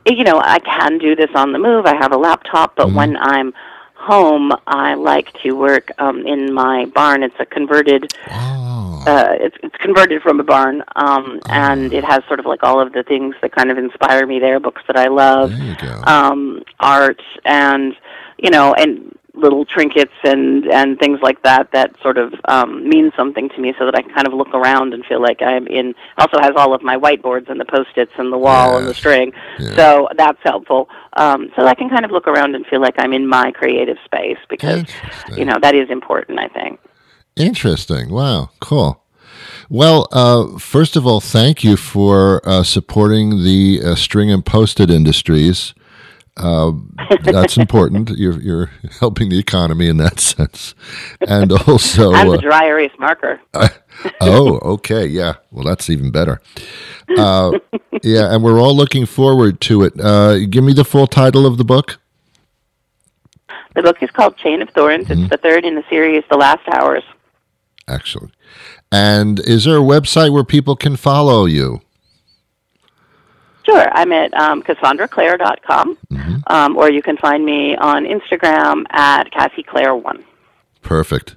you 0.07 0.25
know, 0.25 0.41
I 0.43 0.61
can 0.61 0.97
do 0.97 1.15
this 1.15 1.29
on 1.35 1.53
the 1.53 1.59
move. 1.59 1.85
I 1.85 1.95
have 1.97 2.13
a 2.13 2.17
laptop, 2.17 2.75
but 2.77 2.93
when 2.93 3.19
I'm 3.19 3.53
home, 3.95 4.53
I 4.67 4.95
like 4.95 5.31
to 5.43 5.53
work 5.53 5.91
um, 5.99 6.27
in 6.27 6.55
my 6.55 6.87
barn. 6.87 7.23
It's 7.23 7.35
a 7.39 7.45
converted. 7.45 8.11
Oh, 8.31 9.05
Uh, 9.07 9.35
it's 9.41 9.57
it's 9.63 9.77
converted 9.77 10.23
from 10.23 10.41
a 10.41 10.45
barn, 10.45 10.83
um, 10.97 11.39
and 11.51 11.93
it 11.93 12.05
has 12.05 12.21
sort 12.29 12.41
of 12.41 12.47
like 12.47 12.63
all 12.63 12.81
of 12.81 12.93
the 12.93 13.03
things 13.03 13.35
that 13.43 13.53
kind 13.53 13.71
of 13.71 13.77
inspire 13.77 14.27
me 14.27 14.39
there. 14.39 14.59
Books 14.59 14.83
that 14.87 14.97
I 14.97 15.09
love, 15.09 15.51
there 15.51 15.67
you 15.73 15.77
go. 15.77 16.03
um, 16.07 16.63
art, 16.81 17.21
and 17.45 17.95
you 18.39 18.51
know, 18.51 18.73
and 18.75 19.15
little 19.41 19.65
trinkets 19.65 20.13
and 20.25 20.67
and 20.67 20.99
things 20.99 21.19
like 21.23 21.43
that 21.43 21.73
that 21.73 21.95
sort 22.03 22.19
of 22.19 22.35
um, 22.47 22.89
mean 22.89 23.11
something 23.17 23.49
to 23.51 23.59
me, 23.61 23.75
so 23.79 23.85
that 23.87 23.95
I 23.95 24.03
kind 24.03 24.27
of 24.27 24.33
look 24.35 24.53
around 24.55 24.95
and 24.95 25.05
feel 25.07 25.21
like 25.23 25.43
I'm 25.43 25.67
in. 25.67 25.95
Also 26.19 26.39
has 26.41 26.53
all 26.57 26.75
of 26.75 26.83
my 26.83 26.97
whiteboards 26.97 27.49
and 27.51 27.59
the 27.59 27.65
post-its 27.65 28.13
and 28.19 28.33
the 28.33 28.39
wall 28.39 28.79
and 28.79 28.87
the 28.87 28.95
string, 28.95 29.33
Yeah. 29.59 29.77
so 29.77 30.09
that's 30.17 30.39
helpful. 30.43 30.89
Um, 31.15 31.51
so 31.57 31.67
I 31.67 31.75
can 31.75 31.89
kind 31.91 32.05
of 32.05 32.11
look 32.11 32.29
around 32.29 32.55
and 32.55 32.67
feel 32.67 32.81
like 32.81 32.95
I'm 32.99 33.13
in 33.13 33.27
my 33.27 33.51
creative 33.53 33.97
space 34.05 34.39
because 34.49 34.85
you 35.37 35.45
know 35.45 35.59
that 35.63 35.75
is 35.75 35.91
important. 35.91 36.39
I 36.39 36.49
think. 36.49 36.79
Interesting. 37.37 38.11
Wow. 38.11 38.51
Cool. 38.61 39.03
Well, 39.69 40.09
uh, 40.13 40.59
first 40.59 40.97
of 40.97 41.07
all, 41.07 41.21
thank 41.21 41.63
you 41.63 41.77
for 41.77 42.41
uh, 42.47 42.65
supporting 42.65 43.45
the 43.45 43.81
uh, 43.85 43.95
string 43.95 44.31
and 44.31 44.45
post-it 44.45 44.91
industries. 44.91 45.75
Uh, 46.41 46.73
that's 47.23 47.59
important. 47.59 48.11
You're, 48.17 48.41
you're 48.41 48.71
helping 48.99 49.29
the 49.29 49.39
economy 49.39 49.89
in 49.89 49.99
that 49.99 50.21
sense, 50.21 50.75
and 51.27 51.53
also. 51.53 52.13
I'm 52.13 52.29
uh, 52.29 52.33
the 52.33 52.39
dry 52.39 52.67
erase 52.67 52.93
marker. 52.99 53.41
oh, 54.21 54.59
okay. 54.75 55.07
Yeah. 55.07 55.35
Well, 55.51 55.65
that's 55.65 55.91
even 55.91 56.11
better. 56.11 56.41
Uh, 57.17 57.59
yeah, 58.03 58.33
and 58.33 58.43
we're 58.43 58.61
all 58.61 58.75
looking 58.75 59.05
forward 59.05 59.61
to 59.63 59.83
it. 59.83 60.01
Uh, 60.01 60.39
give 60.47 60.65
me 60.65 60.73
the 60.73 60.85
full 60.85 61.07
title 61.07 61.47
of 61.47 61.59
the 61.59 61.65
book. 61.65 61.99
The 63.75 63.83
book 63.83 64.03
is 64.03 64.11
called 64.11 64.37
Chain 64.37 64.63
of 64.63 64.71
Thorns. 64.71 65.07
Mm-hmm. 65.07 65.23
It's 65.23 65.31
the 65.31 65.37
third 65.37 65.65
in 65.65 65.75
the 65.75 65.85
series, 65.91 66.25
The 66.31 66.37
Last 66.37 66.67
Hours. 66.69 67.03
Excellent. 67.87 68.33
And 68.91 69.41
is 69.41 69.65
there 69.65 69.77
a 69.77 69.81
website 69.81 70.33
where 70.33 70.45
people 70.45 70.77
can 70.77 70.97
follow 70.97 71.45
you? 71.45 71.81
Sure, 73.71 73.89
I'm 73.93 74.13
at 74.13 74.33
um, 74.35 74.63
CassandraClare.com, 74.63 75.99
Mm-hmm. 76.11 76.37
um, 76.47 76.77
or 76.77 76.91
you 76.91 77.03
can 77.03 77.17
find 77.17 77.45
me 77.45 77.77
on 77.77 78.05
Instagram 78.05 78.85
at 78.91 79.31
CassieClaire1. 79.33 80.25
Perfect. 80.83 81.37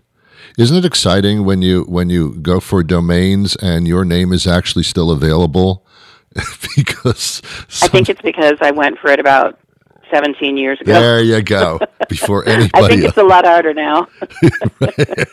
Isn't 0.58 0.78
it 0.78 0.86
exciting 0.86 1.46
when 1.46 1.62
you 1.62 1.84
when 1.84 2.10
you 2.10 2.36
go 2.36 2.60
for 2.60 2.84
domains 2.84 3.56
and 3.56 3.88
your 3.88 4.06
name 4.06 4.32
is 4.32 4.46
actually 4.46 4.84
still 4.84 5.10
available? 5.12 5.86
because 6.76 7.41
I 7.82 7.88
think 7.88 8.10
it's 8.10 8.22
because 8.22 8.58
I 8.62 8.72
went 8.72 8.98
for 9.00 9.10
it 9.12 9.19
about 9.19 9.60
17 10.13 10.58
years 10.58 10.80
ago. 10.82 10.93
there 10.93 11.21
you 11.21 11.41
go. 11.41 11.80
Before 12.10 12.47
anybody. 12.47 12.84
I 12.84 12.88
think 12.88 13.04
it's 13.04 13.17
a 13.17 13.23
lot 13.23 13.45
harder 13.45 13.73
now. 13.73 14.08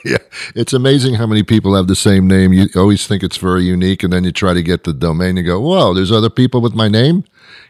yeah, 0.04 0.18
it's 0.54 0.72
amazing 0.72 1.14
how 1.14 1.26
many 1.26 1.42
people 1.42 1.74
have 1.74 1.88
the 1.88 1.96
same 1.96 2.26
name. 2.26 2.52
You 2.52 2.68
always 2.76 3.06
think 3.06 3.22
it's 3.22 3.36
very 3.36 3.64
unique, 3.64 4.02
and 4.02 4.12
then 4.12 4.24
you 4.24 4.32
try 4.32 4.54
to 4.54 4.62
get 4.62 4.84
the 4.84 4.92
domain. 4.94 5.36
You 5.36 5.42
go, 5.42 5.60
"Whoa, 5.60 5.92
there's 5.92 6.12
other 6.12 6.30
people 6.30 6.60
with 6.60 6.74
my 6.74 6.88
name." 6.88 7.24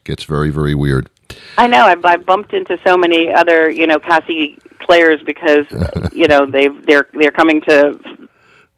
Gets 0.05 0.25
very, 0.25 0.51
very 0.51 0.75
weird. 0.75 1.11
I 1.59 1.67
know. 1.67 1.85
I've, 1.85 2.05
I've 2.05 2.27
bumped 2.27 2.53
into 2.53 2.79
so 2.87 2.97
many 2.97 3.33
other, 3.33 3.71
you 3.71 3.87
know, 3.87 3.99
Cassie 3.99 4.59
Clares 4.81 5.21
because, 5.25 5.67
you 6.13 6.29
know, 6.29 6.47
they've 6.47 6.85
they're 6.87 7.09
they're 7.15 7.31
coming 7.31 7.61
to 7.63 7.99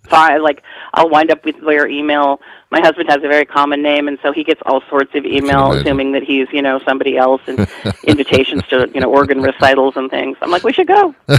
find 0.08 0.42
like 0.42 0.62
I'll 0.94 1.08
wind 1.08 1.30
up 1.30 1.44
with 1.44 1.60
their 1.60 1.86
email. 1.88 2.40
My 2.70 2.80
husband 2.80 3.08
has 3.08 3.18
a 3.18 3.28
very 3.28 3.44
common 3.44 3.82
name, 3.82 4.08
and 4.08 4.18
so 4.22 4.32
he 4.32 4.44
gets 4.44 4.60
all 4.66 4.82
sorts 4.88 5.14
of 5.14 5.24
email, 5.24 5.72
assuming 5.72 6.12
that 6.12 6.22
he's, 6.22 6.48
you 6.52 6.62
know, 6.62 6.80
somebody 6.86 7.16
else, 7.16 7.42
and 7.46 7.68
invitations 8.04 8.62
to, 8.68 8.90
you 8.94 9.00
know, 9.00 9.10
organ 9.10 9.42
recitals 9.42 9.96
and 9.96 10.10
things. 10.10 10.36
I'm 10.40 10.50
like, 10.50 10.64
we 10.64 10.72
should 10.72 10.88
go. 10.88 11.14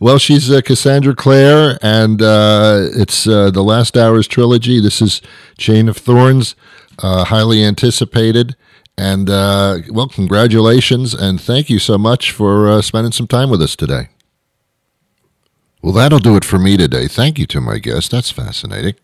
Well, 0.00 0.18
she's 0.18 0.50
uh, 0.50 0.60
Cassandra 0.60 1.14
Clare, 1.14 1.78
and 1.80 2.20
uh, 2.20 2.88
it's 2.94 3.26
uh, 3.26 3.50
the 3.50 3.62
Last 3.62 3.96
Hours 3.96 4.26
trilogy. 4.26 4.80
This 4.80 5.00
is 5.00 5.22
Chain 5.56 5.88
of 5.88 5.96
Thorns, 5.96 6.56
uh, 6.98 7.24
highly 7.24 7.64
anticipated. 7.64 8.56
And 8.98 9.30
uh, 9.30 9.78
well, 9.90 10.08
congratulations, 10.08 11.14
and 11.14 11.40
thank 11.40 11.70
you 11.70 11.78
so 11.78 11.96
much 11.96 12.32
for 12.32 12.68
uh, 12.68 12.82
spending 12.82 13.12
some 13.12 13.26
time 13.26 13.50
with 13.50 13.62
us 13.62 13.76
today. 13.76 14.08
Well, 15.84 15.92
that'll 15.92 16.18
do 16.18 16.36
it 16.36 16.44
for 16.44 16.58
me 16.58 16.78
today. 16.78 17.06
Thank 17.08 17.38
you 17.38 17.46
to 17.46 17.60
my 17.60 17.78
guest. 17.78 18.10
That's 18.10 18.30
fascinating. 18.30 18.94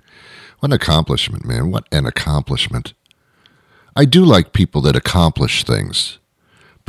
What 0.60 0.70
an 0.70 0.72
accomplishment, 0.72 1.44
man. 1.44 1.70
What 1.70 1.86
an 1.92 2.06
accomplishment. 2.06 2.94
I 3.94 4.06
do 4.06 4.24
like 4.24 4.54
people 4.54 4.80
that 4.82 4.96
accomplish 4.96 5.64
things 5.64 6.18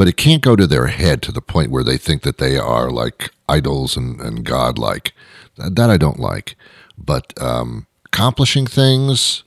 but 0.01 0.07
it 0.07 0.17
can't 0.17 0.41
go 0.41 0.55
to 0.55 0.65
their 0.65 0.87
head 0.87 1.21
to 1.21 1.31
the 1.31 1.41
point 1.41 1.69
where 1.69 1.83
they 1.83 1.97
think 1.97 2.23
that 2.23 2.37
they 2.39 2.57
are 2.57 2.89
like 2.89 3.29
idols 3.47 3.95
and, 3.95 4.19
and 4.19 4.43
godlike. 4.43 5.13
That, 5.57 5.75
that 5.75 5.89
I 5.91 5.97
don't 5.97 6.19
like. 6.19 6.55
But 6.97 7.39
um, 7.39 7.87
accomplishing 8.05 8.65
things, 8.65 9.43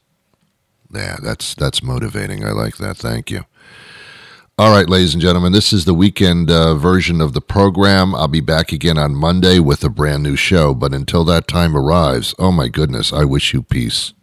yeah, 0.95 1.17
that's 1.21 1.55
that's 1.55 1.83
motivating. 1.83 2.45
I 2.45 2.51
like 2.51 2.77
that. 2.77 2.97
Thank 2.97 3.33
you. 3.33 3.47
All 4.57 4.71
right, 4.71 4.89
ladies 4.89 5.15
and 5.15 5.21
gentlemen, 5.21 5.51
this 5.51 5.73
is 5.73 5.85
the 5.85 5.95
weekend 5.95 6.49
uh, 6.49 6.77
version 6.77 7.21
of 7.21 7.33
the 7.33 7.41
program. 7.41 8.15
I'll 8.15 8.29
be 8.29 8.41
back 8.41 8.71
again 8.71 8.97
on 8.97 9.17
Monday 9.17 9.59
with 9.59 9.83
a 9.83 9.89
brand 9.89 10.23
new 10.23 10.37
show. 10.37 10.75
But 10.75 10.95
until 10.95 11.25
that 11.25 11.49
time 11.49 11.77
arrives, 11.77 12.37
oh 12.39 12.53
my 12.53 12.69
goodness, 12.69 13.13
I 13.13 13.25
wish 13.25 13.53
you 13.53 13.65
peace. 13.65 14.15